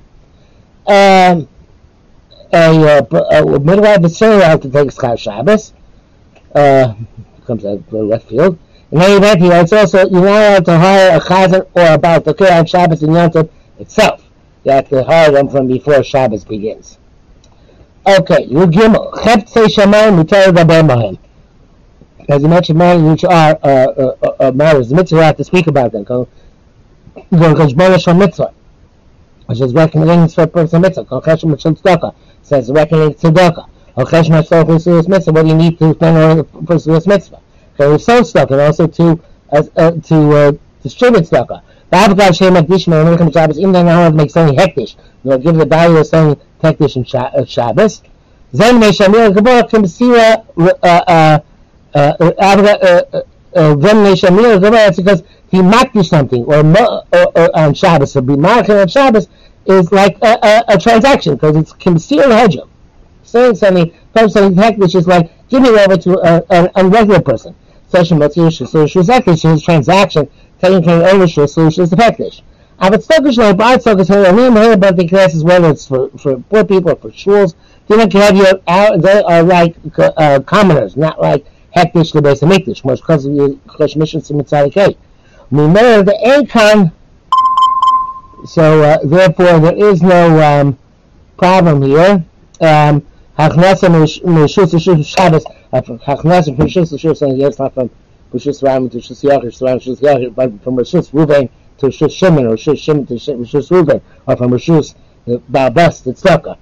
Um, 0.86 1.48
a, 2.52 3.02
uh, 3.12 3.44
a 3.44 3.60
midwife 3.60 4.04
is 4.04 4.16
certainly 4.16 4.44
allowed 4.44 4.62
to 4.62 4.70
take 4.70 4.88
schar 4.88 5.18
Shabbos. 5.18 5.72
Uh, 6.54 6.94
comes 7.46 7.64
out 7.64 7.78
of 7.78 7.92
left 7.92 8.28
field. 8.28 8.58
In 8.90 9.02
any 9.02 9.14
event, 9.14 9.40
he 9.40 9.48
writes 9.48 9.72
also, 9.72 10.08
you're 10.08 10.24
not 10.24 10.24
allowed 10.24 10.64
to 10.64 10.78
hire 10.78 11.16
a 11.16 11.20
chazan 11.20 11.66
or 11.74 11.94
about 11.94 12.24
the 12.24 12.54
on 12.54 12.66
Shabbos 12.66 13.02
and 13.02 13.14
Yom 13.14 13.48
itself. 13.78 14.24
You 14.64 14.72
have 14.72 14.88
to 14.88 15.04
hire 15.04 15.30
them 15.30 15.48
from 15.48 15.68
before 15.68 16.02
Shabbos 16.02 16.44
begins. 16.44 16.98
Okay, 18.06 18.46
Yud 18.46 18.72
Gimel. 18.72 19.12
Cheptzei 19.12 19.66
Shamayim 19.66 20.22
Mutar 20.22 20.46
Daber 20.46 20.86
Mahem 20.86 21.18
as 22.28 22.42
you 22.42 22.48
mentioned, 22.48 22.78
matters 22.78 23.02
which 23.02 23.24
are 23.24 23.58
uh, 23.62 23.66
uh, 23.66 24.16
uh, 24.22 24.36
uh 24.40 24.52
matters. 24.52 24.90
The 24.90 24.96
mitzvah 24.96 25.24
have 25.24 25.36
to 25.38 25.44
speak 25.44 25.66
about 25.66 25.92
them. 25.92 26.04
Which 29.46 29.60
is 29.60 29.72
reckoning 29.72 30.28
for 30.28 30.42
a 30.42 30.46
person 30.46 30.82
mitzvah. 30.82 31.04
Tzedakah 31.04 32.14
says 32.42 32.70
reckoning 32.70 33.14
tzedakah. 33.14 33.68
Cheshem 33.96 34.30
myself 34.30 34.68
pursues 34.68 35.08
mitzvah. 35.08 35.32
What 35.32 35.42
do 35.42 35.48
you 35.48 35.54
need 35.54 35.78
to 35.78 35.94
spend 35.94 36.18
on 36.18 36.66
pursue 36.66 36.92
this 36.92 37.06
mitzvah? 37.06 37.40
Okay, 37.80 38.02
sold 38.02 38.24
tzedakah 38.24 38.50
and 38.50 38.60
also 38.60 38.86
to 38.86 39.20
uh, 39.50 39.62
uh, 39.76 39.90
to 39.92 40.36
uh, 40.36 40.52
distribute 40.82 41.24
tzedakah. 41.24 41.62
Ba'avgav 41.90 42.36
shem 42.36 42.54
akdishma 42.54 43.00
and 43.06 43.18
Milchem 43.18 43.32
Shabbos. 43.32 43.58
Even 43.58 43.72
though 43.72 43.80
I 43.80 44.04
don't 44.04 44.16
make 44.16 44.30
something 44.30 44.54
hektish, 44.54 44.96
you 45.24 45.30
know, 45.30 45.38
give 45.38 45.56
the 45.56 45.64
value 45.64 45.96
of 45.96 46.06
something 46.06 46.38
hektish 46.62 46.96
in 46.96 47.04
Shabbos. 47.46 48.02
Then 48.52 48.80
Meshamir 48.80 49.34
Gabor 51.94 52.32
Kimsira 52.32 53.24
when 53.52 53.96
Neshamir 54.04 54.60
Gemara, 54.60 54.92
because 54.94 55.22
he 55.50 55.62
might 55.62 55.92
do 55.92 56.02
something, 56.02 56.44
or, 56.44 56.64
or, 57.12 57.38
or 57.38 57.56
on 57.56 57.74
Shabbos, 57.74 58.16
or 58.16 58.22
be 58.22 58.36
marking 58.36 58.76
on 58.76 58.88
Shabbos, 58.88 59.28
is 59.66 59.90
like 59.92 60.16
a, 60.22 60.38
a, 60.42 60.64
a 60.74 60.78
transaction, 60.78 61.34
because 61.34 61.56
it's 61.56 61.72
kimsir 61.72 62.24
hajim. 62.24 62.68
Saying 63.22 63.56
something, 63.56 63.94
from 64.12 64.28
something 64.28 64.78
which 64.78 64.94
is 64.94 65.06
like 65.06 65.30
giving 65.48 65.76
over 65.78 65.96
to 65.96 66.18
a, 66.20 66.44
a, 66.50 66.70
a 66.76 67.22
person. 67.22 67.54
Such 67.88 68.10
a 68.10 68.14
motivation, 68.14 68.66
so 68.66 68.86
she's 68.86 69.08
actually 69.08 69.36
his 69.36 69.62
transaction, 69.62 70.28
taking 70.60 70.82
care 70.82 71.00
of 71.00 71.14
ownership, 71.14 71.48
so 71.48 71.70
she's 71.70 71.92
effective. 71.92 72.34
Aber 72.80 72.98
Stokish 72.98 73.38
like 73.38 73.56
Bart 73.56 73.82
Stokish 73.82 74.08
here, 74.08 74.32
me 74.32 74.46
and 74.46 74.56
her 74.56 74.72
about 74.72 74.96
the 74.96 75.08
classes, 75.08 75.42
whether 75.42 75.70
it's 75.70 75.86
for, 75.86 76.10
for 76.10 76.38
poor 76.50 76.64
people 76.64 76.92
or 76.92 76.96
for 76.96 77.10
schools, 77.12 77.54
they 77.88 77.96
don't 77.96 78.12
have 78.12 78.36
you 78.36 78.44
they 79.00 79.22
are 79.22 79.42
like 79.42 79.74
uh, 79.98 80.40
commoners, 80.40 80.96
not 80.96 81.20
like 81.20 81.46
much 82.84 83.00
because 83.00 83.24
of 83.26 83.34
the 83.34 83.58
chosh 83.68 83.96
mission 83.96 84.20
to 84.22 84.32
mitzadik 84.32 84.96
Mimera 85.50 86.04
the 86.04 86.12
Akon, 86.26 86.92
so 88.46 88.82
uh, 88.82 88.98
therefore 89.02 89.60
there 89.60 89.76
is 89.76 90.02
no 90.02 90.40
um, 90.42 90.78
problem 91.38 91.80
here. 91.82 92.24
Um, 92.60 93.06
Hachnasa 93.38 93.88
Meshus 93.88 94.74
Shus 94.74 95.06
Shabbos, 95.06 95.44
Hachnasa 95.72 96.54
Meshus 96.54 96.92
Shus, 96.98 97.38
yes, 97.38 97.58
not 97.58 97.72
from 97.72 97.88
Ram 98.62 98.90
to 98.90 98.98
Shus 98.98 99.24
Yachish, 99.24 99.62
Ram 99.62 99.78
Shus 99.78 100.00
Yachish, 100.00 100.34
but 100.34 100.62
from 100.62 100.76
Meshus 100.76 101.10
Ruvain 101.12 101.48
to 101.78 101.86
Shus 101.86 102.12
Shimon, 102.12 102.46
or 102.46 102.56
Shus 102.56 102.78
Shimon 102.78 103.06
to 103.06 103.14
Shus 103.14 103.70
or 104.26 104.36
from. 106.14 106.56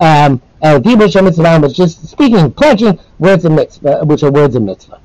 Um, 0.00 0.42
uh, 0.64 0.80
Mitzvah 0.82 1.60
was 1.60 1.74
just 1.74 2.08
speaking, 2.08 2.50
pledging 2.50 2.98
words 3.18 3.44
of 3.44 3.52
mitzvah, 3.52 4.04
which 4.04 4.22
are 4.22 4.32
words 4.32 4.56
of 4.56 4.62
mitzvah. 4.62 4.98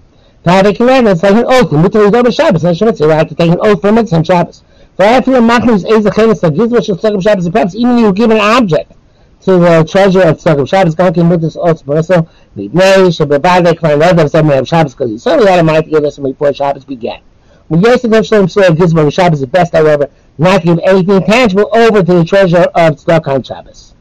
Have 0.46 0.66
a 0.66 0.74
commandment, 0.74 1.16
it's 1.16 1.24
like 1.24 1.34
an 1.34 1.46
oath. 1.46 1.72
Mitzvah 1.72 2.06
is 2.06 2.13
over 2.13 2.32
Shabbos, 2.32 2.63
and 2.63 2.78
Shemitah, 2.78 3.12
I 3.12 3.18
have 3.18 3.28
to 3.28 3.36
take 3.36 3.51
an 3.51 3.60
oath 3.62 3.82
for 3.82 3.92
mitzvah 3.92 4.16
on 4.18 4.24
Shabbos. 4.24 4.63
For 4.96 5.04
I 5.04 5.22
feel 5.22 5.42
Machnus 5.42 5.89
is 5.89 6.06
a 6.06 6.10
that 6.10 6.56
gives 6.56 6.72
what 6.72 6.84
Tzedakah 6.84 7.22
Shabbos, 7.22 7.50
perhaps 7.50 7.75
even 7.75 7.98
you 7.98 8.13
give 8.13 8.32
an 8.32 8.39
object 8.39 8.94
to 9.42 9.58
the 9.58 9.88
treasure 9.89 10.22
of 10.22 10.38
Tzedakah 10.38 10.68
Shabbos, 10.68 10.96
Gonkin 10.96 11.30
with 11.30 11.42
this 11.42 11.58
oath, 11.58 11.86
but 11.86 11.98
also, 11.98 12.30
Midnei, 12.56 13.10
Shabbat, 13.10 13.74
Kvan, 13.75 14.00
Lord 14.00 14.20
of 14.20 14.32
Summer 14.32 14.56
of 14.56 14.68
Shabbos, 14.68 14.94
because 14.94 15.12
he 15.12 15.18
certainly 15.18 15.51
had 15.51 15.60
a 15.60 15.63
mind 15.63 15.86
to 15.86 15.92
give 15.92 16.06
us 16.06 16.18
before 16.18 16.54
Shabbos 16.54 16.86
began. 16.86 17.22
When 17.68 17.82
Yosef 17.82 18.25
Shalom 18.25 18.48
Shalom 18.48 18.75
gives 18.75 18.94
what 18.94 19.12
Shabbos 19.13 19.42
is 19.42 19.46
best, 19.48 19.74
however, 19.74 20.10
not 20.38 20.62
to 20.62 20.68
give 20.68 20.80
anything 20.84 21.22
tangible 21.25 21.70
over 21.74 22.01
to 22.01 22.13
the 22.13 22.24
treasure 22.25 22.66
of 22.75 23.28
on 23.28 23.44
Shabbos. 23.44 23.94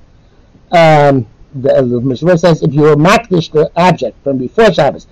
Um, 0.73 1.27
the, 1.55 1.83
the 1.83 2.01
Mishnah 2.01 2.39
says 2.39 2.63
if 2.63 2.73
you 2.75 2.83
were 2.83 2.97
makdish 2.97 3.51
the 3.53 3.71
object 3.77 4.23
from 4.23 4.39
before 4.39 4.73
Shabbos, 4.73 5.07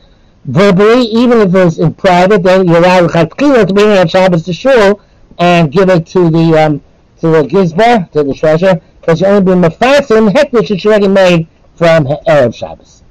verbally, 0.45 1.03
even 1.03 1.41
if 1.41 1.55
it 1.55 1.65
was 1.65 1.79
in 1.79 1.95
private, 1.95 2.43
then 2.43 2.67
you're 2.67 2.79
allowed 2.79 3.09
to 3.09 3.75
bring 3.75 3.91
it 3.91 3.99
on 3.99 4.09
Shabbos 4.09 4.45
to 4.45 4.53
shul 4.53 5.01
and 5.39 5.71
give 5.73 5.89
it 5.89 6.07
to 6.09 6.31
the 6.31 6.59
um, 6.59 6.83
to 7.21 7.29
the 7.29 7.43
gizbar, 7.43 8.11
to 8.13 8.23
the 8.23 8.35
treasure, 8.35 8.81
because 9.01 9.21
you 9.21 9.27
only 9.27 9.43
been 9.45 9.61
mafasim 9.61 10.31
hektish 10.31 10.83
you 10.83 10.91
already 10.91 11.09
made 11.09 11.49
from 11.75 12.07
erev 12.27 12.55
Shabbos. 12.55 13.03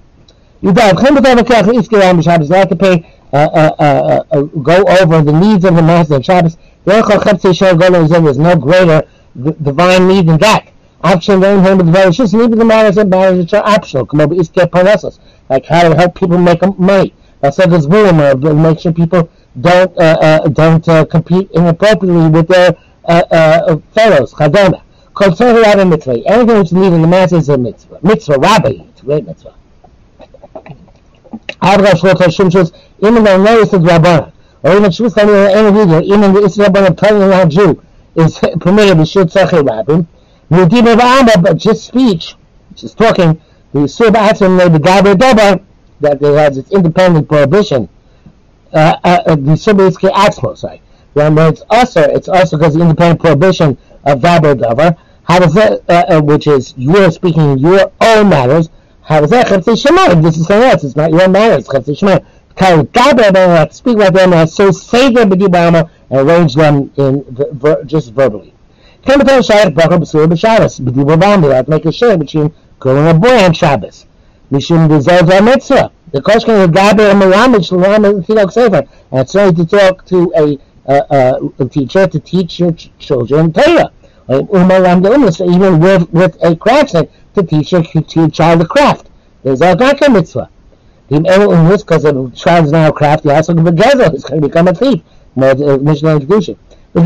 You 0.61 0.71
don't 0.71 0.97
have 0.97 1.15
to 2.69 2.75
pay 2.75 3.15
uh, 3.33 3.37
uh, 3.37 3.75
uh, 3.79 4.23
uh, 4.31 4.41
go 4.41 4.83
over 4.83 5.21
the 5.21 5.31
needs 5.33 5.65
of 5.65 5.75
the 5.75 5.81
master 5.81 6.15
on 6.15 6.21
Shabbos. 6.23 6.57
There's 6.85 8.37
no 8.37 8.55
greater 8.55 9.07
divine 9.35 10.07
need 10.07 10.27
than 10.27 10.37
that. 10.39 10.67
Action 11.03 11.39
learn 11.39 11.63
home 11.63 11.77
with 11.77 11.91
very 11.91 12.11
just 12.11 12.33
leaving 12.33 12.57
the 12.57 12.65
matters 12.65 12.97
and 12.97 13.09
matters 13.09 13.37
which 13.37 13.53
are 13.53 13.65
optional. 13.65 14.05
Come 14.05 14.21
over 14.21 14.35
iske 14.35 14.69
parnassus, 14.69 15.19
like 15.49 15.65
how 15.65 15.89
to 15.89 15.95
help 15.95 16.15
people 16.15 16.37
make 16.37 16.61
money. 16.79 17.13
That's 17.41 17.57
like 17.59 17.69
this 17.69 17.85
rumor 17.85 18.31
of 18.31 18.41
make 18.41 18.79
sure 18.79 18.91
people 18.91 19.29
don't 19.59 19.95
uh, 19.97 20.17
uh, 20.21 20.47
don't 20.47 20.87
uh, 20.87 21.05
compete 21.05 21.51
inappropriately 21.51 22.29
with 22.29 22.47
their 22.47 22.75
uh, 23.05 23.23
uh, 23.31 23.77
fellows. 23.93 24.33
Chadona. 24.33 24.81
Kol 25.13 25.29
tzorah 25.29 25.89
mitzvah. 25.89 26.25
Anything 26.25 26.57
which 26.57 26.71
needed 26.71 26.93
in 26.93 27.01
the 27.01 27.07
mass 27.07 27.31
is 27.31 27.49
a 27.49 27.57
mitzvah. 27.57 27.99
Mitzvah, 28.01 28.37
rabbi. 28.39 28.69
It's 28.89 29.01
a 29.01 29.05
great 29.05 29.25
mitzvah. 29.25 29.53
Avra 31.61 31.91
shvot 31.91 32.15
hashum 32.15 32.49
shus. 32.49 32.73
Even 32.99 33.23
though 33.23 33.41
no 33.41 33.59
is 33.59 33.69
rabbana, 33.69 34.33
or 34.63 34.71
even 34.75 34.89
shus 34.91 35.17
any 35.17 35.71
video, 35.71 36.01
even 36.01 36.33
the 36.33 36.41
Israel 36.43 36.69
rabbana 36.69 36.97
telling 36.97 37.31
a 37.31 37.45
Jew 37.45 37.81
is 38.15 38.39
permitted 38.59 38.97
to 38.97 39.05
shoot 39.05 39.27
tzachei 40.51 40.95
rabbim. 40.95 41.43
But 41.43 41.57
just 41.57 41.85
speech, 41.85 42.35
just 42.75 42.97
talking, 42.97 43.41
the 43.73 43.87
Surah 43.87 44.29
Atzim 44.29 44.71
the 44.71 44.79
Gaber 44.79 45.15
Doba, 45.15 45.63
that 46.01 46.19
they 46.19 46.33
has 46.33 46.57
its 46.57 46.71
independent 46.71 47.27
prohibition. 47.27 47.89
Uh, 48.73 48.95
uh, 49.03 49.23
uh 49.25 49.35
the 49.35 49.53
is 49.53 49.97
Atzmo, 49.97 50.57
sorry. 50.57 50.81
When 51.13 51.37
it's 51.37 51.63
also, 51.69 52.01
it's 52.01 52.27
also 52.27 52.57
because 52.57 52.73
the 52.73 52.81
independent 52.81 53.21
prohibition 53.21 53.77
of 54.03 54.19
Gaber 54.19 54.55
Doba, 54.55 54.97
how 55.23 55.39
does 55.39 55.53
that, 55.53 55.81
uh, 55.89 56.17
uh, 56.17 56.21
which 56.21 56.47
is 56.47 56.73
you're 56.77 57.11
speaking 57.11 57.57
your 57.57 57.91
own 58.01 58.29
matters, 58.29 58.69
How 59.05 59.23
is 59.23 59.29
that 59.29 59.45
Chetzi 59.45 59.75
Shemayim? 59.75 60.23
This 60.23 60.35
is 60.35 60.47
something 60.47 60.67
else. 60.67 60.83
It's 60.83 60.95
not 60.95 61.11
your 61.11 61.27
matters, 61.29 61.67
Chetzi 61.67 61.95
Shemayim. 61.95 62.25
Kal 62.55 62.85
Gaber 62.85 63.31
Ben 63.31 63.69
speak 63.71 63.97
like 63.97 64.13
them 64.13 64.47
so 64.47 64.71
say 64.71 65.11
them 65.11 65.31
and 65.31 65.89
arrange 66.09 66.55
them 66.55 66.91
in 66.97 67.23
just 67.85 68.13
verbally. 68.13 68.54
Can 69.05 69.19
be 69.19 69.25
Shaykh 69.43 69.75
Bracha 69.75 69.99
B'Sur 69.99 70.25
B'Shabbos 70.25 70.81
b'dibama 70.81 71.43
without 71.43 71.67
make 71.67 71.85
a 71.85 71.91
share 71.91 72.17
between 72.17 72.51
and 72.83 73.07
a 73.07 73.13
boy 73.13 73.43
on 73.43 73.53
Shabbos. 73.53 74.07
Mishum 74.51 74.89
our 75.31 75.41
mitzvah. 75.43 75.91
The 76.11 76.21
question 76.21 76.59
of 76.59 76.71
Gaber 76.71 77.11
and 77.11 77.21
Melamed 77.21 77.67
Shalom 77.67 78.23
Tilok 78.23 78.51
Sefer. 78.51 78.87
And 79.11 79.21
it's 79.21 79.35
only 79.35 79.63
to 79.63 79.65
talk 79.65 80.05
to 80.07 80.33
a, 80.35 80.57
uh, 80.87 81.01
uh, 81.13 81.49
a 81.59 81.65
teacher 81.69 82.07
to 82.07 82.19
teach 82.19 82.59
your 82.59 82.71
ch- 82.71 82.91
children 82.97 83.53
Torah. 83.53 83.91
Even 84.27 85.79
with, 85.79 86.09
with 86.11 86.43
a 86.43 86.55
craftsman 86.55 87.07
to 87.35 87.43
teach 87.43 87.71
your, 87.73 87.83
to 87.83 88.19
your 88.19 88.29
child 88.29 88.61
the 88.61 88.65
craft. 88.65 89.09
There's 89.43 89.61
a 89.61 89.75
Gaka 89.75 90.11
mitzvah. 90.11 90.49
Because 91.09 92.03
the 92.03 92.31
child 92.35 92.65
is 92.65 92.71
now 92.71 92.89
a 92.89 92.93
craft, 92.93 93.23
he 93.23 93.29
also 93.29 93.53
can 93.53 93.63
be 93.63 93.69
gezel. 93.69 94.11
He's 94.11 94.23
going 94.23 94.41
to 94.41 94.47
become 94.47 94.67
a 94.67 94.73
thief. 94.73 95.03
Mishnah 95.35 96.19
and 96.95 97.05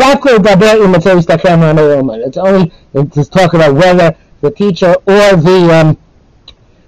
Kedusha. 1.80 2.28
It's 2.28 2.38
only 2.38 2.72
to 2.94 3.26
talk 3.26 3.54
about 3.54 3.74
whether 3.74 4.16
the 4.42 4.52
teacher 4.52 4.94
or 5.06 5.36
the 5.36 5.70
um, 5.74 5.98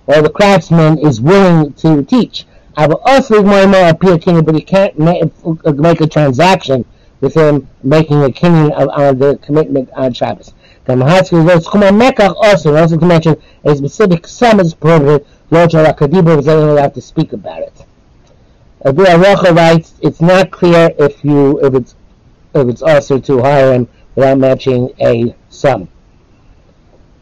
or 0.08 0.22
the 0.22 0.30
craftsman 0.30 1.00
is 1.00 1.20
willing 1.20 1.74
to 1.74 2.04
teach. 2.04 2.46
I 2.78 2.88
will 2.88 3.02
also 3.06 3.44
more 3.44 3.90
appear 3.90 4.18
king, 4.18 4.44
but 4.44 4.56
he 4.56 4.62
can't 4.62 4.98
make, 4.98 5.22
a 6.02 6.08
transaction 6.08 6.86
with 7.20 7.34
him 7.34 7.68
making 7.84 8.24
a 8.24 8.30
kinyan 8.30 8.72
on 8.72 9.18
the 9.18 9.38
commitment 9.42 9.90
on 9.94 10.14
Shabbos. 10.14 10.54
The 10.86 10.94
Mahatsky 10.94 11.46
goes 11.46 11.68
Mekach 11.68 12.36
also 12.38 12.76
also 12.76 12.98
to 12.98 13.06
mention 13.06 13.36
a 13.64 13.76
specific 13.76 14.28
sum 14.28 14.60
is 14.60 14.74
prohibited. 14.74 15.28
Lord 15.50 15.72
Akadiba 15.72 16.36
was 16.36 16.48
only 16.48 16.72
allowed 16.72 16.94
to 16.96 17.02
speak 17.02 17.34
about 17.34 17.62
it. 17.62 17.86
Abu 18.86 19.04
Aracha 19.04 19.56
writes, 19.56 19.94
it's 20.02 20.22
not 20.22 20.50
clear 20.50 20.92
if 20.98 21.24
you 21.24 21.60
if 21.64 21.76
it's 21.76 21.96
if 22.54 22.68
it's 22.68 22.82
also 22.82 23.20
to 23.20 23.42
hire 23.42 23.74
him 23.74 23.88
without 24.16 24.38
matching 24.38 24.90
a 25.00 25.36
sum. 25.50 25.88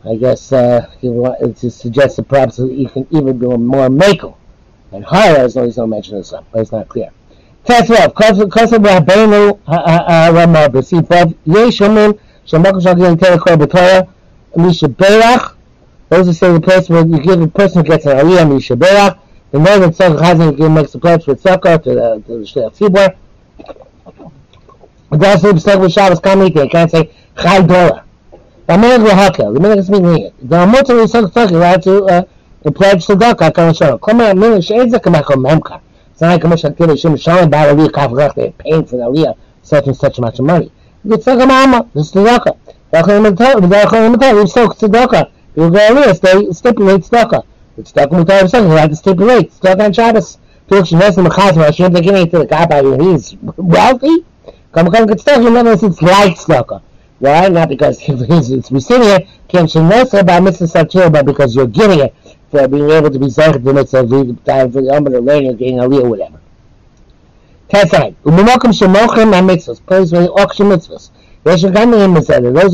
I 0.06 0.16
guess 0.16 0.52
uh, 0.52 0.90
he 1.00 1.08
to 1.08 1.72
suggest 1.72 2.16
that 2.18 2.28
perhaps 2.28 2.58
you 2.60 2.90
can 2.90 3.06
even 3.12 3.38
do 3.38 3.52
a 3.52 3.58
more 3.58 3.90
makel 3.90 4.38
and 4.92 5.04
higher 5.04 5.38
as 5.38 5.56
long 5.56 5.68
as 5.68 5.76
don't 5.76 5.90
mention 5.90 6.18
the 6.18 6.24
sum, 6.24 6.46
but 6.52 6.62
it's 6.62 6.72
not 6.72 6.88
clear. 6.88 7.12
Those 16.10 16.26
who 16.26 16.34
say 16.34 16.52
the 16.52 16.60
place 16.60 16.90
where 16.90 17.06
you 17.06 17.20
give 17.20 17.40
a 17.40 17.48
person 17.48 17.86
who 17.86 17.88
gets 17.88 18.06
an 18.08 18.18
aliyah, 18.18 18.52
Misha 18.52 18.76
Berach, 18.76 19.20
the 19.52 19.60
man 19.60 19.82
that 19.82 19.94
Tzach 19.94 20.18
Chazan 20.18 20.74
makes 20.74 20.96
a 20.96 21.00
pledge 21.00 21.26
for 21.26 21.36
Tzachah 21.36 21.84
to 21.84 21.90
the, 21.94 22.24
to 22.26 22.38
the 22.40 22.46
Shliach 22.46 22.76
Tzibor, 22.76 23.16
it 25.12 25.24
also 25.24 25.54
B'Sach 25.54 25.78
B'Shabbos 25.78 26.22
Kamite, 26.22 26.64
you 26.64 26.70
can't 26.70 26.92
say 26.92 27.12
Chai 27.38 27.62
Dora. 27.62 28.06
The 28.68 28.78
man 28.78 29.02
will 29.02 29.10
hakel, 29.10 29.54
the 29.54 29.60
man 29.60 29.80
is 29.80 29.90
meaning 29.90 30.32
The 30.42 30.58
Amotar 30.58 31.04
Yisach 31.04 31.32
Tzach, 31.32 31.50
you're 31.50 31.60
allowed 31.60 31.82
to 31.84 32.04
uh, 32.06 32.24
pledge 32.72 33.06
Tzedakah, 33.06 33.52
Kavan 33.52 33.76
Shalom. 33.76 34.00
Koma, 34.00 34.36
Min, 34.36 34.62
She'ed 34.62 34.90
Zakamacho 34.90 35.36
Memka. 35.36 35.82
It's 36.12 36.22
not 36.22 36.30
like 36.30 36.44
a 36.44 36.48
Moshe 36.48 36.70
Aktivah 36.70 37.00
Shem 37.00 37.18
Shalom 37.18 37.50
Bar 37.50 37.68
Aliyah 37.68 37.90
Kav 37.90 38.12
Rech, 38.12 38.36
they're 38.36 38.52
paying 38.52 38.86
for 38.86 38.98
the 38.98 39.04
Aliyah 39.04 39.36
such 39.64 39.88
and 39.88 39.96
such 39.98 40.20
amount 40.20 40.38
of 40.38 40.46
money. 40.46 40.72
It's 41.06 41.26
like 41.26 41.40
a 41.40 41.46
mama, 41.46 41.90
it's 41.96 42.12
tzedakah. 42.12 42.58
V'achol 42.92 43.34
imitar, 43.34 44.40
you 44.40 44.48
soak 44.48 44.78
tzedakah. 44.78 45.32
People 45.56 45.70
go 45.72 45.78
Aliyah, 45.80 46.20
they 46.20 46.52
stipulate 46.52 47.02
tzedakah. 47.02 47.44
It's 47.78 47.92
tzedakah 47.92 48.24
mutar 48.24 48.44
of 48.44 48.54
you 48.54 48.78
have 48.78 48.90
to 48.90 48.96
stipulate 48.96 49.52
tzedakah 49.54 49.86
on 49.86 49.94
Shabbos. 49.94 50.38
People 50.68 50.84
should 50.84 51.00
know 51.00 51.10
some 51.10 51.26
chazma, 51.26 51.66
Hashem, 51.66 51.96
it 51.96 52.30
to 52.30 52.38
the 52.38 52.46
Kaaba, 52.46 53.04
he's 53.04 53.36
wealthy. 53.58 54.26
Come 54.72 54.86
get 54.92 55.08
tzedakah, 55.08 55.44
you 55.44 55.50
know 55.50 55.72
it's 55.72 56.02
like 56.02 56.38
tzedakah. 56.38 56.82
Why? 57.20 57.48
Not 57.50 57.70
because 57.70 58.00
it's 58.08 58.72
receiving 58.72 59.08
it, 59.10 59.28
can't 59.48 59.74
you 59.74 59.82
know 59.82 60.06
by 60.06 60.40
Mr. 60.40 60.72
Sachir, 60.72 61.12
but 61.12 61.26
because 61.26 61.56
you're 61.56 61.68
giving 61.68 62.00
it 62.00 62.16
for 62.52 62.68
being 62.68 62.90
able 62.90 63.10
to 63.10 63.20
be 63.20 63.26
Zayach 63.26 63.64
the 63.64 63.74
mitzvah 63.74 64.04
the 64.04 64.72
for 64.72 64.82
the 64.82 64.90
Omer 64.94 65.10
to 65.12 65.20
learn 65.20 65.58
getting 65.58 65.78
Aliyah 65.78 66.04
or 66.04 66.10
whatever. 66.10 66.40
Tesai. 67.70 68.16
Umemokim 68.24 68.72
shemochim 68.72 69.34
ha-mitzvahs. 69.34 69.86
Praise 69.86 70.12
for 70.12 70.22
the 70.22 70.32
auction 70.32 70.68
mitzvahs. 70.68 71.10
Those 71.44 71.64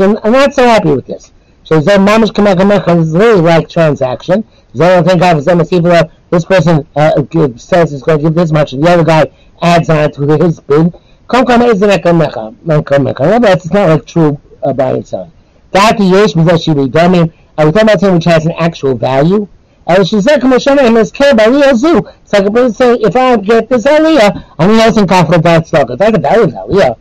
are 0.01 0.31
not 0.31 0.53
so 0.53 0.63
happy 0.63 0.91
with 0.91 1.05
this. 1.05 1.31
So 1.63 1.79
Zeh 1.79 1.97
Mamish 1.97 2.31
Kamakamecha 2.31 2.99
is 3.01 3.11
really 3.11 3.41
like 3.41 3.69
transaction. 3.69 4.43
Zeh 4.73 5.05
thank 5.05 5.21
God 5.21 5.43
for 5.43 5.49
Zeh 5.49 5.59
Masifah. 5.59 6.11
This 6.29 6.45
person 6.45 6.87
uh, 6.95 7.23
says 7.57 7.91
he's 7.91 8.03
going 8.03 8.19
to 8.19 8.23
give 8.23 8.33
this 8.35 8.51
much, 8.51 8.73
and 8.73 8.83
the 8.83 8.89
other 8.89 9.03
guy 9.03 9.31
adds 9.61 9.89
on 9.89 10.11
to 10.11 10.43
his 10.43 10.59
bid. 10.59 10.93
Kankan 11.27 11.73
is 11.73 11.81
an 11.81 11.89
ekamecha, 11.89 12.55
man 12.63 12.83
kamecha. 12.83 13.41
That's 13.41 13.71
not 13.73 13.89
like 13.89 14.05
true 14.05 14.39
uh, 14.63 14.73
by 14.73 14.93
itself. 14.93 15.31
That 15.71 15.97
the 15.97 16.03
yesh 16.03 16.33
b'zashi 16.33 16.75
b'damim. 16.75 17.33
I 17.57 17.65
was 17.65 17.73
talking 17.73 17.89
about 17.89 17.99
something 17.99 18.15
which 18.15 18.25
has 18.25 18.45
an 18.45 18.53
actual 18.59 18.95
value? 18.95 19.47
And 19.87 20.07
she 20.07 20.21
said, 20.21 20.41
"Kamashana 20.41 20.81
and 20.81 20.97
his 20.97 21.11
care 21.11 21.33
by 21.33 21.45
Zu." 21.73 22.07
It's 22.23 22.33
like 22.33 22.45
a 22.45 22.51
person 22.51 22.73
saying, 22.73 23.01
"If 23.01 23.15
I 23.15 23.37
get 23.37 23.69
this 23.69 23.85
aliyah, 23.85 24.43
I'm 24.59 24.71
losing 24.71 25.07
kafra 25.07 25.41
bad 25.41 25.65
stock. 25.65 25.89
It's 25.89 25.99
like 25.99 26.15
a 26.15 26.19
value 26.19 26.47
aliyah. 26.47 26.95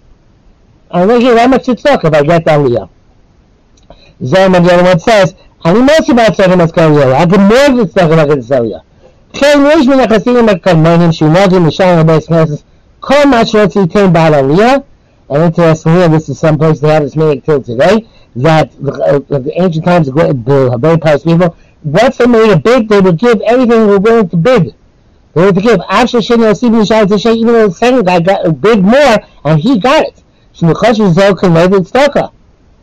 I'm 0.90 1.08
looking 1.08 1.28
at 1.28 1.38
how 1.38 1.48
much 1.48 1.68
it's 1.68 1.82
stock 1.82 2.04
if 2.04 2.14
I 2.14 2.22
get 2.22 2.44
that 2.44 2.60
aliyah." 2.60 2.88
Zayman 4.22 4.56
and 4.56 4.66
the 4.66 4.72
other 4.72 4.84
one 4.84 4.98
says, 5.00 5.34
"I'm 5.64 5.84
not 5.84 6.08
about 6.08 6.36
talking 6.36 6.52
about 6.54 6.72
aliyah. 6.72 7.14
I 7.14 7.26
can 7.26 7.42
more 7.42 7.76
than 7.76 7.90
stock 7.90 8.10
if 8.10 8.18
I 8.18 8.26
get 8.26 8.36
this 8.36 8.48
aliyah." 8.48 8.80
Chen 9.34 9.64
yesh 9.64 9.86
min 9.86 9.98
achasinim 9.98 10.48
at 10.50 10.62
kalmanim 10.62 11.10
shinagim 11.10 11.66
mishan 11.66 12.04
abayis 12.04 12.28
knesses. 12.28 12.64
Kol 13.04 13.24
Mashiach 13.24 14.12
by 14.14 14.30
Aliyah. 14.30 14.82
And 15.28 15.42
interestingly, 15.42 16.04
and 16.04 16.14
this 16.14 16.28
is 16.30 16.38
some 16.38 16.56
place 16.56 16.80
they 16.80 16.88
have 16.88 17.02
this 17.02 17.16
meaning 17.16 17.42
till 17.42 17.62
today, 17.62 18.06
that 18.36 18.72
uh, 18.76 19.18
the 19.38 19.52
ancient 19.56 19.84
times, 19.84 20.06
the 20.06 20.78
very 20.78 20.98
Paris 20.98 21.22
people, 21.22 21.54
once 21.82 22.16
they 22.16 22.26
made 22.26 22.50
a 22.50 22.58
bid, 22.58 22.88
they 22.88 23.00
would 23.00 23.18
give 23.18 23.40
everything 23.42 23.80
they 23.80 23.86
were 23.86 23.98
willing 23.98 24.28
to 24.30 24.36
bid. 24.36 24.74
They 25.34 25.42
were 25.42 25.52
to 25.52 25.60
give. 25.60 25.80
Actually, 25.88 26.22
Shimon 26.22 26.48
Yosef 26.48 26.88
Shai 26.88 27.04
Tishay, 27.04 27.36
even 27.36 27.52
though 27.52 27.68
the 27.68 27.74
second 27.74 28.06
guy 28.06 28.20
got 28.20 28.46
a 28.46 28.52
bid 28.52 28.82
more, 28.82 29.18
and 29.44 29.60
he 29.60 29.78
got 29.78 30.06
it. 30.06 30.22
Shmuchash 30.54 30.98
Rizal 30.98 31.34
Kanevit 31.34 31.90
Staka. 31.90 32.32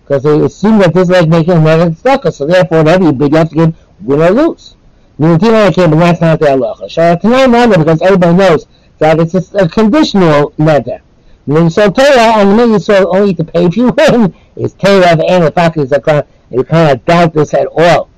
Because 0.03 0.23
they 0.23 0.39
assumed 0.39 0.81
that 0.81 0.93
this 0.93 1.03
is 1.03 1.09
like 1.09 1.29
making 1.29 1.53
another 1.53 1.91
Staka. 1.91 2.31
So 2.31 2.45
therefore, 2.45 2.79
whatever 2.79 3.05
you 3.05 3.11
bid, 3.11 3.31
you 3.31 3.37
have 3.37 3.49
to 3.49 3.55
give 3.55 3.75
win 4.01 4.21
or 4.21 4.29
lose. 4.29 4.75
Nilatina 5.19 5.73
came, 5.73 5.91
but 5.91 5.99
that's 5.99 6.21
not 6.21 6.39
the 6.39 6.51
Allah. 6.51 6.75
Shalat 6.83 7.21
Tanai 7.21 7.77
because 7.77 8.01
everybody 8.01 8.35
knows 8.35 8.67
that 9.01 9.19
it's 9.19 9.33
a, 9.33 9.57
a 9.57 9.67
conditional 9.67 10.51
neder. 10.51 11.01
Meaning, 11.47 11.71
so 11.71 11.89
Torah, 11.89 12.37
and 12.37 12.57
the 12.73 12.79
so 12.79 13.13
only 13.13 13.33
to 13.33 13.43
pay 13.43 13.65
if 13.65 13.75
you 13.75 13.91
win, 13.97 14.33
is 14.55 14.73
Torah 14.73 15.17
and 15.27 15.43
the 15.43 15.51
fact 15.51 15.75
is 15.77 15.89
that 15.89 16.27
you 16.51 16.63
cannot 16.63 17.03
doubt 17.05 17.33
this 17.33 17.53
at 17.55 17.67
all. 17.75 18.09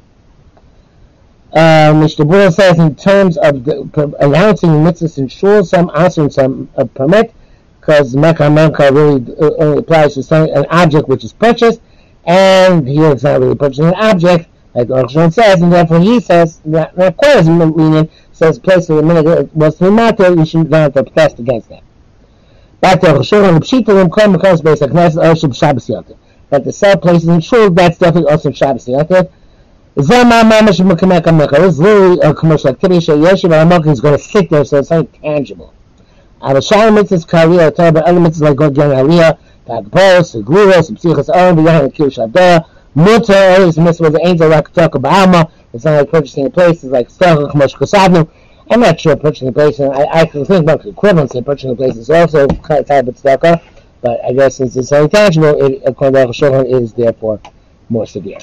Uh, 1.53 1.93
Mr. 1.93 2.27
Bull 2.29 2.51
says 2.51 2.79
in 2.79 2.95
terms 2.95 3.37
of 3.37 3.63
the, 3.63 3.81
announcing 4.19 4.71
mitzvahs 4.71 5.19
and 5.19 5.31
shul, 5.31 5.63
some 5.63 5.89
answer 5.95 6.21
and 6.23 6.33
some 6.33 6.69
uh, 6.75 6.83
permit, 6.83 7.33
because 7.79 8.13
Menka 8.13 8.91
really 8.91 9.23
uh, 9.39 9.53
only 9.63 9.77
applies 9.77 10.15
to 10.15 10.23
some, 10.23 10.49
an 10.49 10.65
object 10.69 11.07
which 11.07 11.23
is 11.23 11.31
purchased, 11.31 11.79
and 12.25 12.85
here 12.85 13.11
it's 13.11 13.23
not 13.23 13.39
really 13.39 13.55
purchasing 13.55 13.85
an 13.85 13.95
object, 13.95 14.49
like 14.73 14.89
uh, 14.89 15.03
Arshan 15.03 15.31
says, 15.31 15.61
and 15.61 15.71
therefore 15.71 15.99
he 15.99 16.19
says 16.19 16.59
that 16.65 16.97
requires 16.97 17.47
meaning 17.47 18.09
says 18.31 18.57
place 18.57 18.89
where 18.89 19.01
the 19.01 19.07
minhag 19.07 19.53
was 19.53 19.77
to 19.77 19.85
be 19.85 19.91
matter, 19.91 20.33
you 20.33 20.45
should 20.45 20.69
not 20.69 20.81
have 20.81 20.93
to 20.93 21.03
protest 21.03 21.39
against 21.39 21.69
that. 21.69 21.83
But 22.81 22.99
the 23.01 23.07
Roshon 23.07 23.47
and 23.47 23.57
the 23.57 23.61
Pshita 23.61 24.13
come 24.13 24.35
across 24.35 24.61
based 24.61 24.81
on 24.81 24.89
Knesset 24.89 25.49
or 25.49 25.53
Shabbos 25.53 25.87
Yotiv. 25.87 26.17
That 26.49 26.65
the 26.65 26.73
sell 26.73 26.97
places 26.97 27.29
in 27.29 27.39
Shul, 27.39 27.69
that's 27.71 27.97
definitely 27.97 28.31
also 28.31 28.51
Shabbos 28.51 28.85
Yotiv. 28.87 29.31
Zama 30.01 30.41
Mamash 30.43 30.81
Mukamek 30.81 31.21
Amekha. 31.21 31.59
This 31.59 31.75
is 31.75 31.79
really 31.79 32.19
a 32.21 32.33
commercial 32.33 32.71
activity. 32.71 32.99
So 32.99 33.17
Yeshiv 33.17 33.51
Amekha 33.51 33.91
is 33.91 34.01
going 34.01 34.17
to 34.17 34.23
sit 34.23 34.49
there, 34.49 34.65
so 34.65 34.79
it's 34.79 34.89
not 34.89 35.13
tangible. 35.13 35.73
Avashal 36.41 36.91
mitzvahs 36.97 37.25
kariyah, 37.25 37.73
Torah, 37.73 37.91
but 37.91 38.03
other 38.03 38.19
mitzvahs 38.19 38.41
like 38.41 38.57
Gorgian 38.57 38.91
Aliyah, 38.91 39.37
Tag 39.65 39.89
Bol, 39.89 40.21
Seguros, 40.21 40.91
Psichos 40.91 41.29
oh, 41.29 41.39
Aron, 41.39 41.55
B'yahim, 41.55 41.93
Kir 41.93 42.07
Shabdorah, 42.07 42.65
Mutter 42.95 43.33
is 43.33 43.75
permissible 43.75 44.07
as 44.07 44.13
an 44.15 44.27
angel, 44.27 44.49
like 44.49 44.71
Taka 44.71 44.99
Bahama. 44.99 45.51
It's 45.73 45.83
not 45.83 45.97
like 45.97 46.11
purchasing 46.11 46.45
a 46.45 46.49
place, 46.49 46.83
it's 46.83 46.91
like 46.91 47.09
Staka 47.09 47.51
Kamosh 47.51 47.75
Kosadnu. 47.75 48.29
I'm 48.69 48.81
not 48.81 48.99
sure 48.99 49.15
purchasing 49.15 49.47
a 49.47 49.51
place, 49.51 49.79
and 49.79 49.91
I, 49.91 50.21
I 50.21 50.25
think 50.25 50.49
about 50.49 50.83
the 50.83 50.89
equivalence 50.89 51.33
of 51.33 51.45
purchasing 51.45 51.71
a 51.71 51.75
place 51.75 51.95
is 51.95 52.09
also 52.09 52.47
kind 52.47 52.81
of 52.81 52.87
tied 52.87 53.07
with 53.07 53.21
Staka, 53.21 53.61
but 54.01 54.23
I 54.23 54.33
guess 54.33 54.57
since 54.57 54.75
it's 54.75 54.91
intangible, 54.91 55.65
it, 55.65 55.81
according 55.85 56.31
to 56.31 56.33
Shulhan, 56.33 56.71
is 56.71 56.93
therefore 56.93 57.41
more 57.89 58.05
severe. 58.05 58.39